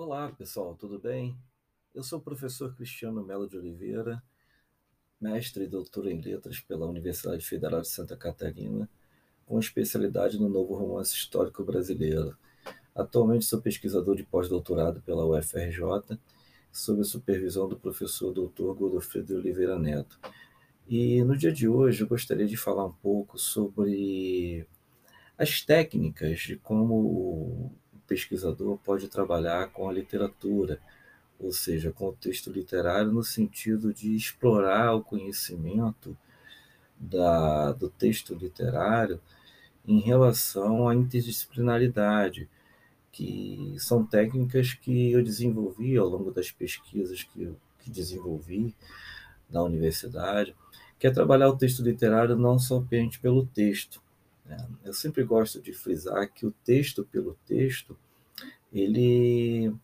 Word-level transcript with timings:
Olá, 0.00 0.30
pessoal, 0.30 0.76
tudo 0.76 0.96
bem? 0.96 1.36
Eu 1.92 2.04
sou 2.04 2.20
o 2.20 2.22
professor 2.22 2.72
Cristiano 2.72 3.26
Melo 3.26 3.48
de 3.48 3.56
Oliveira, 3.56 4.22
mestre 5.20 5.64
e 5.64 5.66
doutor 5.66 6.06
em 6.06 6.20
letras 6.20 6.60
pela 6.60 6.86
Universidade 6.86 7.44
Federal 7.44 7.80
de 7.80 7.88
Santa 7.88 8.16
Catarina, 8.16 8.88
com 9.44 9.58
especialidade 9.58 10.38
no 10.38 10.48
novo 10.48 10.76
romance 10.76 11.16
histórico 11.16 11.64
brasileiro. 11.64 12.38
Atualmente 12.94 13.44
sou 13.44 13.60
pesquisador 13.60 14.14
de 14.14 14.22
pós-doutorado 14.22 15.02
pela 15.02 15.26
UFRJ, 15.26 16.16
sob 16.70 17.00
a 17.00 17.04
supervisão 17.04 17.68
do 17.68 17.76
professor 17.76 18.32
Dr. 18.32 18.72
Godofredo 18.74 19.34
Oliveira 19.34 19.80
Neto. 19.80 20.16
E 20.86 21.24
no 21.24 21.36
dia 21.36 21.50
de 21.50 21.66
hoje 21.66 22.04
eu 22.04 22.08
gostaria 22.08 22.46
de 22.46 22.56
falar 22.56 22.86
um 22.86 22.92
pouco 22.92 23.36
sobre 23.36 24.64
as 25.36 25.60
técnicas 25.60 26.38
de 26.38 26.54
como 26.54 27.76
pesquisador 28.08 28.78
pode 28.78 29.08
trabalhar 29.08 29.70
com 29.70 29.88
a 29.88 29.92
literatura, 29.92 30.80
ou 31.38 31.52
seja, 31.52 31.92
com 31.92 32.08
o 32.08 32.12
texto 32.12 32.50
literário 32.50 33.12
no 33.12 33.22
sentido 33.22 33.92
de 33.92 34.16
explorar 34.16 34.94
o 34.94 35.04
conhecimento 35.04 36.16
da, 36.98 37.72
do 37.72 37.88
texto 37.88 38.34
literário 38.34 39.20
em 39.86 40.00
relação 40.00 40.88
à 40.88 40.94
interdisciplinaridade, 40.94 42.48
que 43.12 43.74
são 43.78 44.04
técnicas 44.04 44.74
que 44.74 45.12
eu 45.12 45.22
desenvolvi 45.22 45.96
ao 45.96 46.08
longo 46.08 46.30
das 46.30 46.50
pesquisas 46.50 47.22
que, 47.22 47.52
que 47.78 47.90
desenvolvi 47.90 48.74
na 49.48 49.62
universidade, 49.62 50.54
que 50.98 51.06
é 51.06 51.10
trabalhar 51.10 51.48
o 51.48 51.56
texto 51.56 51.82
literário 51.82 52.36
não 52.36 52.58
somente 52.58 53.18
pelo 53.20 53.46
texto. 53.46 54.02
Né? 54.44 54.56
Eu 54.84 54.92
sempre 54.92 55.22
gosto 55.24 55.60
de 55.60 55.72
frisar 55.72 56.30
que 56.32 56.44
o 56.44 56.50
texto 56.64 57.04
pelo 57.04 57.38
texto 57.46 57.96
ele 58.72 59.74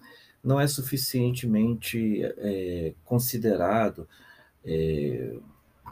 não 0.42 0.60
é 0.60 0.66
suficientemente 0.66 2.22
é, 2.22 2.94
considerado 3.04 4.06
é, 4.64 5.34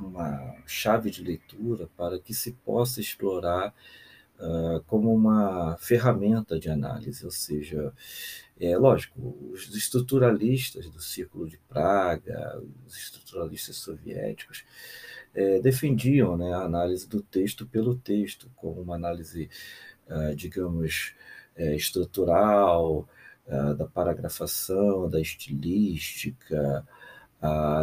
uma 0.00 0.56
chave 0.67 1.11
de 1.11 1.23
leitura 1.23 1.89
para 1.97 2.19
que 2.19 2.34
se 2.34 2.53
possa 2.64 3.01
explorar 3.01 3.75
uh, 4.39 4.83
como 4.86 5.14
uma 5.14 5.77
ferramenta 5.78 6.59
de 6.59 6.69
análise, 6.69 7.25
ou 7.25 7.31
seja, 7.31 7.92
é 8.61 8.77
lógico, 8.77 9.36
os 9.53 9.75
estruturalistas 9.75 10.89
do 10.89 11.01
Círculo 11.01 11.48
de 11.48 11.58
Praga, 11.69 12.62
os 12.86 12.97
estruturalistas 12.97 13.77
soviéticos, 13.77 14.64
é, 15.34 15.61
defendiam 15.61 16.36
né, 16.36 16.53
a 16.53 16.62
análise 16.62 17.08
do 17.08 17.23
texto 17.23 17.67
pelo 17.67 17.97
texto, 17.97 18.51
como 18.55 18.81
uma 18.83 18.97
análise, 18.97 19.48
uh, 20.08 20.34
digamos, 20.34 21.14
é, 21.56 21.75
estrutural, 21.75 23.06
da 23.77 23.84
paragrafação, 23.86 25.11
da 25.11 25.20
estilística, 25.20 26.86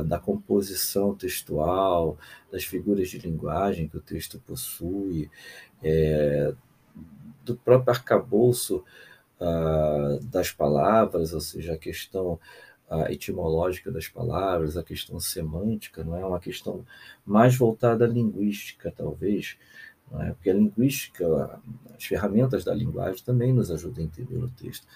da 0.07 0.17
composição 0.17 1.13
textual, 1.13 2.17
das 2.49 2.63
figuras 2.63 3.09
de 3.09 3.19
linguagem 3.19 3.87
que 3.87 3.97
o 3.97 4.01
texto 4.01 4.39
possui, 4.39 5.29
é, 5.83 6.53
do 7.43 7.57
próprio 7.57 7.93
arcabouço 7.93 8.83
das 10.23 10.51
palavras, 10.51 11.33
ou 11.33 11.41
seja, 11.41 11.73
a 11.73 11.77
questão 11.77 12.39
etimológica 13.09 13.91
das 13.91 14.07
palavras, 14.07 14.77
a 14.77 14.83
questão 14.83 15.19
semântica, 15.19 16.03
não 16.03 16.15
é? 16.15 16.25
Uma 16.25 16.39
questão 16.39 16.85
mais 17.25 17.55
voltada 17.55 18.05
à 18.05 18.07
linguística, 18.07 18.91
talvez, 18.95 19.57
não 20.11 20.21
é? 20.21 20.31
porque 20.31 20.49
a 20.49 20.53
linguística, 20.53 21.59
as 21.95 22.03
ferramentas 22.03 22.63
da 22.63 22.73
linguagem 22.73 23.23
também 23.23 23.53
nos 23.53 23.71
ajudam 23.71 24.03
a 24.03 24.07
entender 24.07 24.37
o 24.37 24.49
texto. 24.49 24.87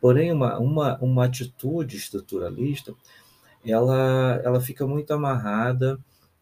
Porém, 0.00 0.32
uma, 0.32 0.58
uma, 0.58 0.98
uma 0.98 1.24
atitude 1.24 1.96
estruturalista, 1.96 2.94
ela, 3.64 4.40
ela 4.44 4.60
fica 4.60 4.86
muito 4.86 5.12
amarrada 5.12 5.98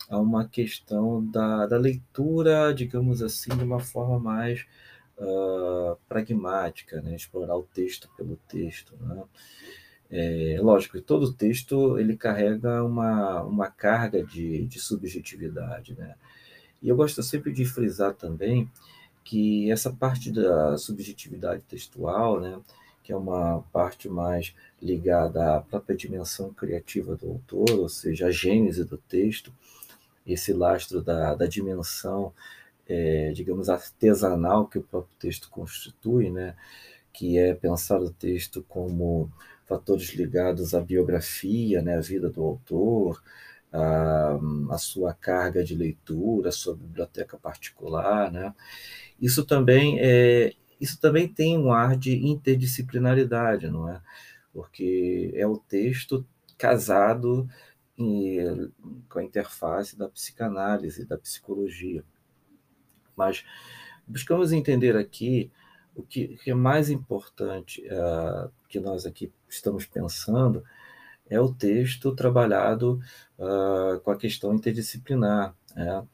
a 0.09 0.19
uma 0.19 0.49
questão 0.49 1.25
da, 1.27 1.67
da 1.67 1.77
leitura, 1.77 2.75
digamos 2.75 3.23
assim, 3.23 3.55
de 3.57 3.63
uma 3.63 3.79
forma 3.79 4.19
mais 4.19 4.67
uh, 5.19 5.97
pragmática, 6.09 7.01
né? 7.01 7.15
explorar 7.15 7.57
o 7.57 7.63
texto 7.63 8.09
pelo 8.17 8.37
texto. 8.49 8.97
Né? 9.01 9.23
É, 10.11 10.59
lógico, 10.61 11.01
todo 11.01 11.33
texto 11.33 11.99
ele 11.99 12.17
carrega 12.17 12.83
uma, 12.83 13.43
uma 13.43 13.71
carga 13.71 14.25
de, 14.25 14.67
de 14.67 14.81
subjetividade. 14.81 15.95
Né? 15.97 16.15
E 16.83 16.89
eu 16.89 16.97
gosto 16.97 17.23
sempre 17.23 17.53
de 17.53 17.65
frisar 17.65 18.15
também 18.15 18.71
que 19.25 19.71
essa 19.71 19.93
parte 19.93 20.33
da 20.33 20.77
subjetividade 20.79 21.63
textual, 21.63 22.41
né, 22.41 22.59
que 23.03 23.13
é 23.13 23.17
uma 23.17 23.63
parte 23.73 24.09
mais 24.09 24.55
ligada 24.81 25.57
à 25.57 25.61
própria 25.61 25.97
dimensão 25.97 26.53
criativa 26.53 27.15
do 27.17 27.29
autor, 27.29 27.71
ou 27.79 27.89
seja, 27.89 28.27
a 28.27 28.31
gênese 28.31 28.85
do 28.85 28.97
texto, 28.97 29.53
esse 30.27 30.53
lastro 30.53 31.03
da, 31.03 31.35
da 31.35 31.47
dimensão, 31.47 32.33
é, 32.89 33.33
digamos, 33.33 33.69
artesanal 33.69 34.67
que 34.67 34.79
o 34.79 34.83
próprio 34.83 35.13
texto 35.19 35.49
constitui, 35.51 36.31
né, 36.31 36.57
que 37.13 37.39
é 37.39 37.55
pensar 37.55 38.01
o 38.01 38.11
texto 38.11 38.65
como 38.69 39.31
fatores 39.67 40.15
ligados 40.15 40.75
à 40.75 40.81
biografia, 40.81 41.83
né, 41.83 41.97
à 41.97 42.01
vida 42.01 42.29
do 42.29 42.43
autor, 42.43 43.23
a, 43.73 44.39
a 44.71 44.79
sua 44.79 45.15
carga 45.15 45.63
de 45.63 45.75
leitura, 45.75 46.49
a 46.49 46.53
sua 46.53 46.75
biblioteca 46.75 47.39
particular, 47.39 48.31
né? 48.33 48.55
Isso 49.21 49.45
também 49.45 49.99
é, 50.01 50.55
isso 50.81 50.99
também 50.99 51.29
tem 51.29 51.59
um 51.59 51.73
ar 51.73 51.97
de 51.97 52.17
interdisciplinaridade, 52.27 53.69
não 53.69 53.89
é? 53.89 54.01
Porque 54.53 55.31
é 55.35 55.47
o 55.47 55.59
texto 55.59 56.27
casado 56.57 57.49
em, 57.97 58.73
com 59.09 59.19
a 59.19 59.25
interface 59.25 59.97
da 59.97 60.09
psicanálise, 60.09 61.05
da 61.05 61.19
psicologia. 61.19 62.03
Mas 63.15 63.45
buscamos 64.07 64.53
entender 64.53 64.97
aqui 64.97 65.51
o 65.95 66.03
que, 66.03 66.39
é 66.47 66.55
mais 66.55 66.89
importante 66.89 67.83
uh, 67.87 68.51
que 68.69 68.81
nós 68.81 69.05
aqui 69.05 69.31
estamos 69.49 69.85
pensando 69.85 70.65
é 71.31 71.41
o 71.41 71.55
texto 71.55 72.15
trabalhado 72.15 73.01
uh, 73.39 74.01
com 74.01 74.11
a 74.11 74.17
questão 74.17 74.53
interdisciplinar. 74.53 75.55
Né? 75.75 76.05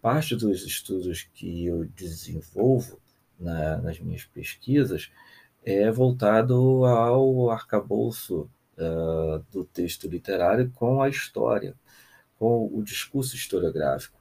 Parte 0.00 0.36
dos 0.36 0.64
estudos 0.64 1.28
que 1.34 1.66
eu 1.66 1.84
desenvolvo 1.84 3.00
na, 3.38 3.78
nas 3.78 3.98
minhas 3.98 4.24
pesquisas 4.24 5.10
é 5.64 5.90
voltado 5.90 6.84
ao 6.86 7.50
arcabouço 7.50 8.48
uh, 8.78 9.44
do 9.50 9.64
texto 9.64 10.08
literário 10.08 10.70
com 10.74 11.02
a 11.02 11.08
história, 11.08 11.74
com 12.38 12.70
o 12.72 12.82
discurso 12.82 13.34
historiográfico. 13.34 14.18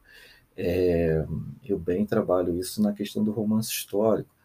É, 0.58 1.26
eu 1.64 1.80
bem 1.80 2.06
trabalho 2.06 2.60
isso 2.60 2.82
na 2.82 2.92
questão 2.92 3.24
do 3.24 3.32
romance 3.32 3.72
histórico, 3.72 4.36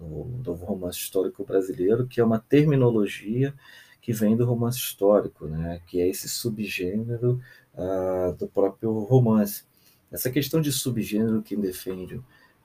no 0.00 0.40
novo 0.42 0.64
romance 0.64 0.98
histórico 0.98 1.44
brasileiro, 1.44 2.06
que 2.06 2.20
é 2.20 2.24
uma 2.24 2.38
terminologia 2.38 3.52
que 4.00 4.12
vem 4.12 4.36
do 4.36 4.44
romance 4.44 4.78
histórico, 4.78 5.46
né? 5.46 5.80
que 5.86 6.00
é 6.00 6.08
esse 6.08 6.28
subgênero 6.28 7.40
uh, 7.74 8.34
do 8.36 8.48
próprio 8.48 8.98
romance. 9.00 9.64
Essa 10.10 10.30
questão 10.30 10.60
de 10.60 10.72
subgênero, 10.72 11.42
quem 11.42 11.60
defende 11.60 12.20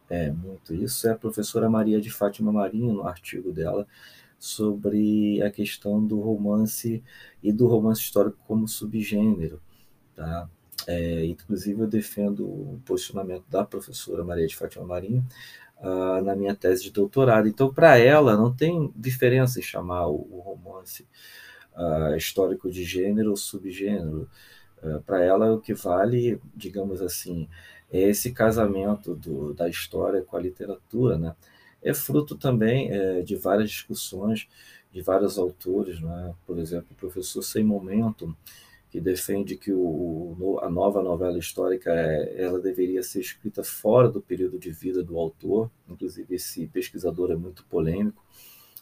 é, 0.10 0.32
muito 0.32 0.76
isso 0.76 1.08
é 1.08 1.12
a 1.12 1.16
professora 1.16 1.70
Maria 1.70 2.00
de 2.00 2.12
Fátima 2.12 2.52
Marinho, 2.52 2.94
no 2.94 3.08
artigo 3.08 3.52
dela, 3.52 3.88
sobre 4.38 5.42
a 5.42 5.50
questão 5.50 6.06
do 6.06 6.20
romance 6.20 7.04
e 7.42 7.52
do 7.52 7.68
romance 7.68 8.02
histórico 8.02 8.38
como 8.46 8.68
subgênero. 8.68 9.62
Tá? 10.16 10.50
É, 10.86 11.26
inclusive, 11.26 11.82
eu 11.82 11.88
defendo 11.88 12.46
o 12.46 12.82
posicionamento 12.86 13.46
da 13.50 13.64
professora 13.64 14.24
Maria 14.24 14.46
de 14.46 14.56
Fátima 14.56 14.86
Marinho 14.86 15.26
uh, 15.84 16.24
na 16.24 16.36
minha 16.36 16.56
tese 16.56 16.84
de 16.84 16.92
doutorado. 16.92 17.48
Então, 17.48 17.72
para 17.72 17.98
ela, 17.98 18.38
não 18.38 18.54
tem 18.54 18.92
diferença 18.96 19.60
em 19.60 19.64
chamar 19.64 20.08
o, 20.08 20.28
o 20.32 20.40
romance 20.40 21.06
uh, 21.76 22.16
histórico 22.16 22.72
de 22.72 22.84
gênero 22.84 23.32
ou 23.32 23.38
subgênero. 23.38 24.30
Uh, 24.82 25.02
para 25.02 25.24
ela, 25.24 25.54
o 25.54 25.60
que 25.60 25.74
vale, 25.74 26.40
digamos 26.56 27.02
assim, 27.02 27.48
é 27.92 28.02
esse 28.10 28.32
casamento 28.32 29.14
do, 29.14 29.54
da 29.54 29.68
história 29.68 30.22
com 30.22 30.38
a 30.38 30.42
literatura. 30.42 31.18
Né? 31.18 31.36
É 31.82 31.94
fruto 31.94 32.36
também 32.36 32.92
é, 32.92 33.22
de 33.22 33.36
várias 33.36 33.70
discussões 33.70 34.48
de 34.92 35.02
vários 35.02 35.40
autores, 35.40 36.00
né? 36.00 36.34
por 36.46 36.60
exemplo, 36.60 36.88
o 36.92 36.96
professor 36.96 37.42
Sem 37.42 37.64
Momento, 37.64 38.36
que 38.94 39.02
defende 39.02 39.58
que 39.58 39.74
o, 39.74 40.60
a 40.62 40.70
nova 40.70 41.02
novela 41.02 41.40
histórica 41.40 41.92
é, 41.92 42.44
ela 42.44 42.60
deveria 42.60 43.02
ser 43.02 43.22
escrita 43.22 43.64
fora 43.64 44.08
do 44.08 44.22
período 44.22 44.60
de 44.60 44.70
vida 44.70 45.04
do 45.04 45.18
autor. 45.18 45.72
Inclusive, 45.90 46.36
esse 46.36 46.68
pesquisador 46.68 47.32
é 47.32 47.36
muito 47.36 47.66
polêmico. 47.66 48.24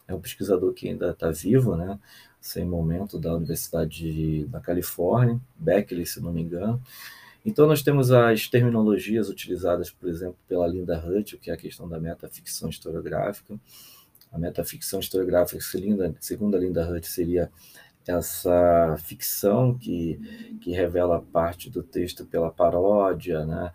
É 0.06 0.14
um 0.14 0.20
pesquisador 0.20 0.74
que 0.74 0.86
ainda 0.86 1.12
está 1.12 1.30
vivo, 1.30 1.76
né? 1.76 1.98
sem 2.38 2.62
momento, 2.62 3.18
da 3.18 3.34
Universidade 3.34 4.12
de, 4.12 4.44
da 4.48 4.60
Califórnia, 4.60 5.40
Beckley, 5.56 6.04
se 6.04 6.20
não 6.20 6.30
me 6.30 6.42
engano. 6.42 6.78
Então, 7.42 7.66
nós 7.66 7.80
temos 7.80 8.10
as 8.10 8.46
terminologias 8.46 9.30
utilizadas, 9.30 9.90
por 9.90 10.10
exemplo, 10.10 10.36
pela 10.46 10.66
Linda 10.66 10.98
Hutchell, 10.98 11.40
que 11.40 11.50
é 11.50 11.54
a 11.54 11.56
questão 11.56 11.88
da 11.88 11.98
metaficção 11.98 12.68
historiográfica, 12.68 13.58
A 14.30 14.38
metaficção 14.38 15.00
historiográfica, 15.00 15.58
segundo 16.20 16.54
a 16.54 16.60
Linda 16.60 16.86
Hutt, 16.86 17.06
seria 17.06 17.50
essa 18.06 18.96
ficção 18.98 19.76
que, 19.76 20.58
que 20.60 20.72
revela 20.72 21.22
parte 21.32 21.70
do 21.70 21.82
texto 21.82 22.24
pela 22.26 22.50
paródia, 22.50 23.44
né? 23.44 23.72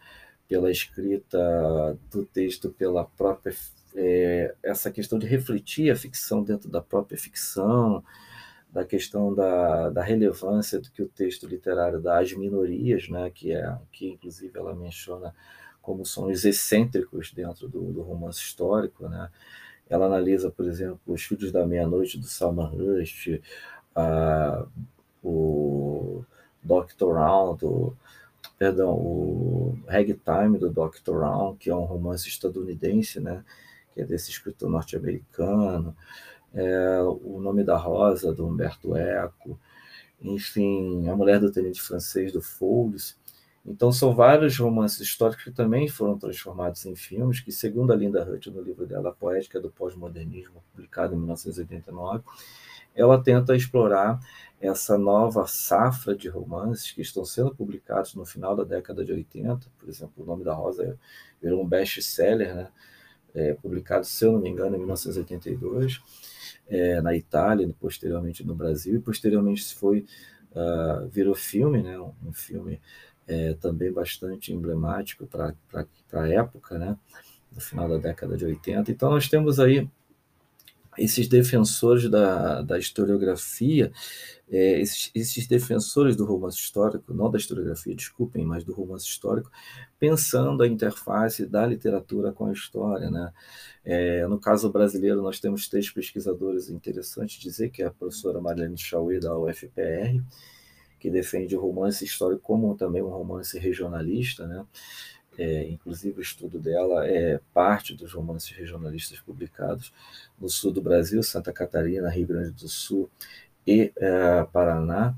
pela 0.48 0.72
escrita 0.72 1.98
do 2.12 2.26
texto, 2.26 2.70
pela 2.70 3.06
própria. 3.06 3.54
É, 3.96 4.54
essa 4.62 4.92
questão 4.92 5.18
de 5.18 5.26
refletir 5.26 5.90
a 5.92 5.96
ficção 5.96 6.44
dentro 6.44 6.70
da 6.70 6.82
própria 6.82 7.18
ficção, 7.18 8.04
da 8.72 8.86
questão 8.86 9.34
da, 9.34 9.90
da 9.90 10.04
relevância 10.04 10.80
do 10.80 10.92
que 10.92 11.02
o 11.02 11.08
texto 11.08 11.48
literário 11.48 12.00
dá 12.00 12.20
às 12.20 12.32
minorias, 12.34 13.10
né? 13.10 13.30
que, 13.30 13.54
é, 13.54 13.78
que 13.92 14.10
inclusive 14.10 14.58
ela 14.58 14.76
menciona 14.76 15.34
como 15.82 16.06
são 16.06 16.28
os 16.28 16.44
excêntricos 16.44 17.32
dentro 17.32 17.68
do, 17.68 17.94
do 17.94 18.02
romance 18.02 18.40
histórico. 18.40 19.08
Né? 19.08 19.30
Ela 19.90 20.06
analisa, 20.06 20.52
por 20.52 20.68
exemplo, 20.68 21.00
Os 21.08 21.24
Filhos 21.24 21.52
da 21.52 21.66
Meia-Noite, 21.66 22.20
do 22.20 22.28
Salman 22.28 22.68
Rushdie, 22.68 23.42
uh, 23.98 24.68
o 25.24 26.24
Dr. 26.64 27.14
Round, 27.14 27.62
perdão, 28.58 28.92
o 28.92 29.78
Ragtime 29.88 30.58
do 30.58 30.70
Dr. 30.70 31.20
Round, 31.20 31.58
que 31.58 31.70
é 31.70 31.76
um 31.76 31.86
romance 31.86 32.28
estadunidense, 32.28 33.20
né, 33.20 33.44
que 33.94 34.02
é 34.02 34.06
desse 34.06 34.30
escritor 34.30 34.70
norte-americano, 34.70 35.96
é, 36.54 37.02
O 37.02 37.40
Nome 37.42 37.64
da 37.64 37.78
Rosa, 37.78 38.34
do 38.34 38.48
Humberto 38.48 38.96
Eco, 38.96 39.60
enfim, 40.22 41.08
A 41.08 41.16
Mulher 41.16 41.40
do 41.40 41.52
Tenente 41.52 41.82
Francês, 41.82 42.32
do 42.32 42.42
Fouls. 42.42 43.18
Então, 43.66 43.92
são 43.92 44.16
vários 44.16 44.58
romances 44.58 45.02
históricos 45.02 45.44
que 45.44 45.52
também 45.52 45.88
foram 45.90 46.18
transformados 46.18 46.86
em 46.86 46.96
filmes, 46.96 47.42
que, 47.42 47.52
segundo 47.52 47.92
a 47.92 47.96
Linda 47.96 48.24
Hutt, 48.24 48.50
no 48.50 48.62
livro 48.62 48.86
dela, 48.88 49.14
Poética 49.14 49.60
do 49.60 49.70
Pós-Modernismo, 49.70 50.64
publicado 50.72 51.14
em 51.14 51.18
1989, 51.18 52.24
ela 52.98 53.22
tenta 53.22 53.56
explorar 53.56 54.20
essa 54.60 54.98
nova 54.98 55.46
safra 55.46 56.16
de 56.16 56.28
romances 56.28 56.92
que 56.92 57.02
estão 57.02 57.24
sendo 57.24 57.54
publicados 57.54 58.16
no 58.16 58.26
final 58.26 58.56
da 58.56 58.64
década 58.64 59.06
de 59.06 59.14
80. 59.14 59.68
Por 59.78 59.88
exemplo, 59.88 60.24
O 60.24 60.26
Nome 60.26 60.44
da 60.44 60.54
Rosa 60.54 60.98
virou 61.42 61.64
um 61.64 61.68
best-seller, 61.68 62.56
né? 62.56 62.68
É, 63.36 63.54
publicado, 63.54 64.04
se 64.04 64.26
eu 64.26 64.32
não 64.32 64.40
me 64.40 64.50
engano, 64.50 64.76
em 64.76 64.80
1982, 64.80 66.02
é, 66.68 67.00
na 67.02 67.16
Itália, 67.16 67.70
posteriormente 67.80 68.44
no 68.44 68.56
Brasil, 68.56 68.96
e 68.96 69.00
posteriormente 69.00 69.76
foi, 69.76 70.06
uh, 70.54 71.08
virou 71.08 71.36
filme, 71.36 71.84
né? 71.84 72.00
um, 72.00 72.34
filme 72.34 72.82
é, 73.28 73.54
também 73.54 73.92
bastante 73.92 74.52
emblemático 74.52 75.28
para 75.28 75.54
a 76.14 76.28
época, 76.28 76.80
né? 76.80 76.98
no 77.52 77.62
final 77.62 77.88
da 77.88 77.98
década 77.98 78.36
de 78.36 78.46
80. 78.46 78.92
Então, 78.92 79.12
nós 79.12 79.30
temos 79.30 79.60
aí 79.60 79.88
esses 80.98 81.28
defensores 81.28 82.10
da, 82.10 82.62
da 82.62 82.80
historiografia, 82.80 83.92
é, 84.50 84.80
esses, 84.80 85.12
esses, 85.14 85.46
defensores 85.46 86.16
do 86.16 86.26
romance 86.26 86.58
histórico, 86.58 87.14
não 87.14 87.30
da 87.30 87.38
historiografia, 87.38 87.94
desculpem, 87.94 88.46
mas 88.46 88.64
do 88.64 88.74
romance 88.74 89.06
histórico, 89.06 89.52
pensando 90.00 90.64
a 90.64 90.68
interface 90.68 91.46
da 91.46 91.66
literatura 91.66 92.32
com 92.32 92.46
a 92.46 92.54
história. 92.54 93.10
Né? 93.12 93.32
É, 93.84 94.28
no 94.28 94.40
caso 94.40 94.72
brasileiro, 94.72 95.22
nós 95.22 95.40
temos 95.40 95.68
três 95.68 95.90
pesquisadores 95.92 96.70
interessantes 96.70 97.40
dizer, 97.40 97.70
que 97.70 97.84
é 97.84 97.88
a 97.88 97.92
professora 97.92 98.42
Marlene 98.42 98.78
Chauí, 98.78 99.20
da 99.20 99.38
UFPR, 99.38 100.24
que 101.00 101.12
defende 101.12 101.56
o 101.56 101.62
romance 101.62 102.04
histórico 102.04 102.42
como 102.42 102.76
também 102.76 103.04
um 103.04 103.10
romance 103.10 103.60
regionalista, 103.60 104.48
né? 104.48 104.66
É, 105.38 105.70
inclusive 105.70 106.20
o 106.20 106.22
estudo 106.22 106.60
dela 106.60 107.08
é 107.08 107.40
parte 107.54 107.94
dos 107.94 108.12
romances 108.12 108.50
regionalistas 108.50 109.20
publicados 109.20 109.94
no 110.40 110.50
sul 110.50 110.72
do 110.72 110.82
Brasil, 110.82 111.22
Santa 111.22 111.54
Catarina, 111.54 112.10
Rio 112.10 112.28
Grande 112.28 112.52
do 112.52 112.68
Sul 112.68 113.10
e 113.66 113.92
é, 113.98 114.44
Paraná. 114.52 115.16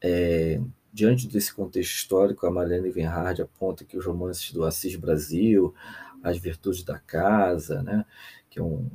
É, 0.00 0.60
diante 0.92 1.28
desse 1.28 1.54
contexto 1.54 1.94
histórico, 1.94 2.46
a 2.46 2.50
Marlene 2.50 2.90
Venhard 2.90 3.40
aponta 3.40 3.84
que 3.84 3.96
os 3.96 4.04
romances 4.04 4.50
do 4.52 4.64
Assis 4.64 4.96
Brasil, 4.96 5.72
As 6.22 6.36
Virtudes 6.36 6.82
da 6.82 6.98
Casa, 6.98 7.82
né, 7.82 8.04
que 8.50 8.58
é 8.58 8.62
um, 8.62 8.90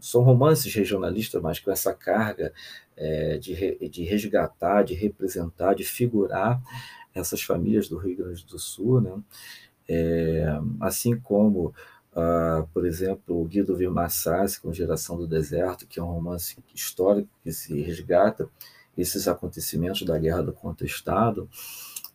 são 0.00 0.22
romances 0.22 0.72
regionalistas, 0.72 1.42
mas 1.42 1.58
com 1.58 1.70
essa 1.70 1.92
carga 1.92 2.52
é, 2.96 3.38
de, 3.38 3.88
de 3.88 4.04
resgatar, 4.04 4.82
de 4.82 4.94
representar, 4.94 5.74
de 5.74 5.84
figurar 5.84 6.62
essas 7.12 7.42
famílias 7.42 7.88
do 7.88 7.98
Rio 7.98 8.16
Grande 8.16 8.44
do 8.46 8.58
Sul, 8.58 9.00
né? 9.00 9.12
É, 9.88 10.46
assim 10.80 11.18
como, 11.18 11.74
uh, 12.12 12.66
por 12.72 12.86
exemplo, 12.86 13.40
o 13.40 13.44
Guido 13.44 13.76
Vilmassassi, 13.76 14.60
com 14.60 14.72
Geração 14.72 15.16
do 15.16 15.26
Deserto, 15.26 15.86
que 15.86 16.00
é 16.00 16.02
um 16.02 16.12
romance 16.12 16.56
histórico 16.74 17.28
que 17.42 17.52
se 17.52 17.80
resgata 17.80 18.48
esses 18.96 19.28
acontecimentos 19.28 20.02
da 20.02 20.18
Guerra 20.18 20.42
do 20.42 20.52
Contestado. 20.52 21.48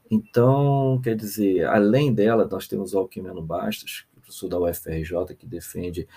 Então, 0.09 0.99
quer 1.01 1.15
dizer, 1.15 1.65
além 1.65 2.13
dela, 2.13 2.47
nós 2.49 2.67
temos 2.67 2.93
o 2.93 2.99
Alquimeno 2.99 3.41
Bastos, 3.41 4.05
professor 4.15 4.49
da 4.49 4.59
UFRJ, 4.59 5.35
que 5.37 5.45
defende 5.45 6.07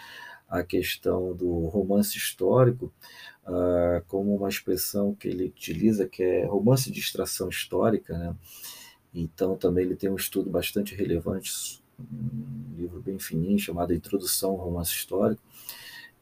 a 0.48 0.62
questão 0.62 1.34
do 1.34 1.66
romance 1.66 2.16
histórico 2.16 2.92
uh, 3.46 4.04
como 4.06 4.34
uma 4.36 4.48
expressão 4.48 5.14
que 5.14 5.28
ele 5.28 5.46
utiliza, 5.46 6.08
que 6.08 6.22
é 6.22 6.44
romance 6.44 6.90
de 6.90 7.00
extração 7.00 7.48
histórica, 7.48 8.16
né? 8.16 8.34
Então, 9.14 9.56
também 9.56 9.84
ele 9.84 9.94
tem 9.94 10.10
um 10.10 10.16
estudo 10.16 10.50
bastante 10.50 10.94
relevante, 10.94 11.80
um 11.98 12.74
livro 12.76 13.00
bem 13.00 13.18
fininho, 13.18 13.58
chamado 13.58 13.94
Introdução 13.94 14.50
ao 14.50 14.56
Romance 14.56 14.90
Histórico. 14.90 15.42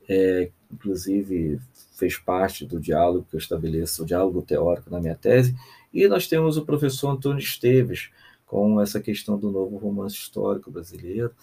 É, 0.08 0.50
inclusive, 0.70 1.58
fez 1.96 2.18
parte 2.18 2.66
do 2.66 2.78
diálogo 2.78 3.26
que 3.30 3.36
eu 3.36 3.38
estabeleço, 3.38 4.02
o 4.02 4.06
diálogo 4.06 4.42
teórico 4.42 4.90
na 4.90 5.00
minha 5.00 5.14
tese. 5.14 5.54
E 5.92 6.06
nós 6.08 6.26
temos 6.26 6.56
o 6.56 6.66
professor 6.66 7.10
Antônio 7.10 7.38
Esteves, 7.38 8.10
com 8.46 8.78
essa 8.80 9.00
questão 9.00 9.38
do 9.38 9.50
novo 9.50 9.78
romance 9.78 10.16
histórico 10.16 10.70
brasileiro 10.70 11.34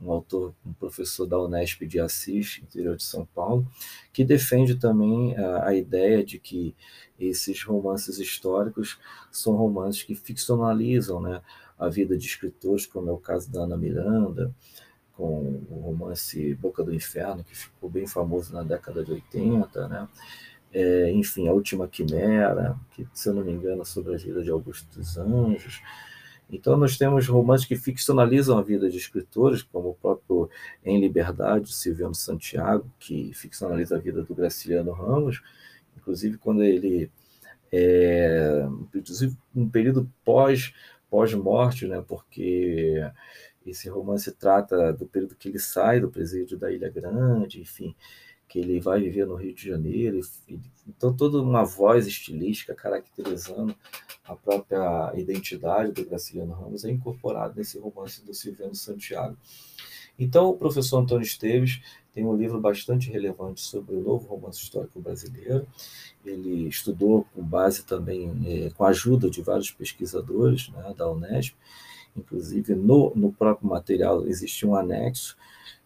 um 0.00 0.12
autor, 0.12 0.54
um 0.64 0.72
professor 0.72 1.26
da 1.26 1.38
Unesp 1.40 1.82
de 1.82 1.98
Assis, 1.98 2.60
interior 2.62 2.96
de 2.96 3.02
São 3.02 3.26
Paulo, 3.26 3.66
que 4.12 4.24
defende 4.24 4.76
também 4.76 5.36
a, 5.36 5.68
a, 5.68 5.74
ideia 5.74 6.24
de 6.24 6.38
que 6.38 6.74
esses 7.18 7.62
romances 7.64 8.18
históricos 8.18 8.98
são 9.30 9.54
romances 9.54 10.02
que 10.02 10.14
ficcionalizam 10.14 11.20
né, 11.20 11.42
a 11.78 11.88
vida 11.88 12.16
de 12.16 12.26
escritores, 12.26 12.86
como 12.86 13.10
é 13.10 13.12
o 13.12 13.18
caso 13.18 13.50
da 13.50 13.62
Ana 13.62 13.76
Miranda, 13.76 14.54
com 15.12 15.64
o 15.68 15.80
romance 15.80 16.54
Boca 16.54 16.84
do 16.84 16.94
Inferno, 16.94 17.42
que 17.42 17.56
ficou 17.56 17.90
bem 17.90 18.06
famoso 18.06 18.52
na 18.52 18.62
década 18.62 19.04
de 19.04 19.10
80, 19.10 19.88
né? 19.88 20.08
É, 20.72 21.10
enfim, 21.12 21.48
A 21.48 21.52
Última 21.52 21.88
Quimera, 21.88 22.78
que, 22.92 23.06
se 23.14 23.28
eu 23.28 23.34
não 23.34 23.42
me 23.42 23.50
engano, 23.50 23.82
é 23.82 23.84
sobre 23.84 24.14
a 24.14 24.18
vida 24.18 24.42
de 24.42 24.50
Augusto 24.50 24.86
dos 24.96 25.16
Anjos, 25.16 25.80
então, 26.50 26.76
nós 26.76 26.96
temos 26.96 27.28
romances 27.28 27.66
que 27.66 27.76
ficcionalizam 27.76 28.56
a 28.56 28.62
vida 28.62 28.88
de 28.88 28.96
escritores, 28.96 29.62
como 29.62 29.90
o 29.90 29.94
próprio 29.94 30.48
Em 30.82 30.98
Liberdade, 30.98 31.74
Silviano 31.74 32.14
Santiago, 32.14 32.90
que 32.98 33.32
ficcionaliza 33.34 33.96
a 33.96 34.00
vida 34.00 34.22
do 34.22 34.34
Graciliano 34.34 34.92
Ramos, 34.92 35.42
inclusive 35.96 36.38
quando 36.38 36.62
ele. 36.62 37.10
É, 37.70 38.66
inclusive, 38.94 39.36
um 39.54 39.68
período 39.68 40.10
pós, 40.24 40.72
pós-morte, 41.10 41.86
né, 41.86 42.02
porque 42.06 43.06
esse 43.66 43.90
romance 43.90 44.32
trata 44.32 44.90
do 44.94 45.06
período 45.06 45.34
que 45.34 45.50
ele 45.50 45.58
sai 45.58 46.00
do 46.00 46.10
presídio 46.10 46.56
da 46.56 46.72
Ilha 46.72 46.88
Grande, 46.88 47.60
enfim, 47.60 47.94
que 48.48 48.58
ele 48.58 48.80
vai 48.80 49.02
viver 49.02 49.26
no 49.26 49.34
Rio 49.34 49.54
de 49.54 49.68
Janeiro. 49.68 50.18
Então, 50.86 51.14
toda 51.14 51.42
uma 51.42 51.62
voz 51.62 52.06
estilística 52.06 52.74
caracterizando 52.74 53.76
a 54.28 54.36
própria 54.36 55.12
identidade 55.16 55.92
do 55.92 56.04
Graciliano 56.04 56.52
Ramos 56.52 56.84
é 56.84 56.90
incorporada 56.90 57.54
nesse 57.56 57.78
romance 57.78 58.24
do 58.24 58.34
Silviano 58.34 58.74
Santiago. 58.74 59.36
Então, 60.18 60.50
o 60.50 60.56
professor 60.56 60.98
Antônio 60.98 61.24
Esteves 61.24 61.80
tem 62.12 62.24
um 62.24 62.36
livro 62.36 62.60
bastante 62.60 63.10
relevante 63.10 63.60
sobre 63.60 63.94
o 63.94 64.00
novo 64.00 64.26
romance 64.26 64.60
histórico 64.60 65.00
brasileiro. 65.00 65.66
Ele 66.26 66.68
estudou 66.68 67.24
com 67.32 67.42
base 67.42 67.84
também, 67.84 68.32
é, 68.44 68.70
com 68.70 68.84
a 68.84 68.88
ajuda 68.88 69.30
de 69.30 69.40
vários 69.40 69.70
pesquisadores 69.70 70.68
né, 70.70 70.92
da 70.96 71.08
Unesp, 71.10 71.54
inclusive 72.16 72.74
no, 72.74 73.12
no 73.14 73.32
próprio 73.32 73.68
material 73.68 74.26
existe 74.26 74.66
um 74.66 74.74
anexo 74.74 75.36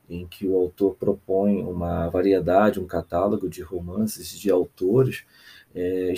em 0.08 0.26
que 0.26 0.46
o 0.46 0.56
autor 0.56 0.96
propõe 0.96 1.62
uma 1.62 2.08
variedade, 2.08 2.80
um 2.80 2.86
catálogo 2.86 3.48
de 3.48 3.62
romances 3.62 4.30
de 4.30 4.50
autores 4.50 5.24
é, 5.74 6.12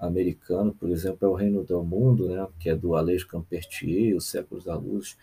hispano-americano, 0.00 0.74
por 0.74 0.88
exemplo, 0.90 1.26
é 1.26 1.28
O 1.28 1.34
Reino 1.34 1.62
do 1.62 1.82
Mundo, 1.84 2.28
né, 2.28 2.46
que 2.58 2.70
é 2.70 2.74
do 2.74 2.96
Aleixo 2.96 3.28
Campertier, 3.28 4.16
Os 4.16 4.26
Séculos 4.26 4.64
da 4.64 4.74
Luz, 4.74 5.16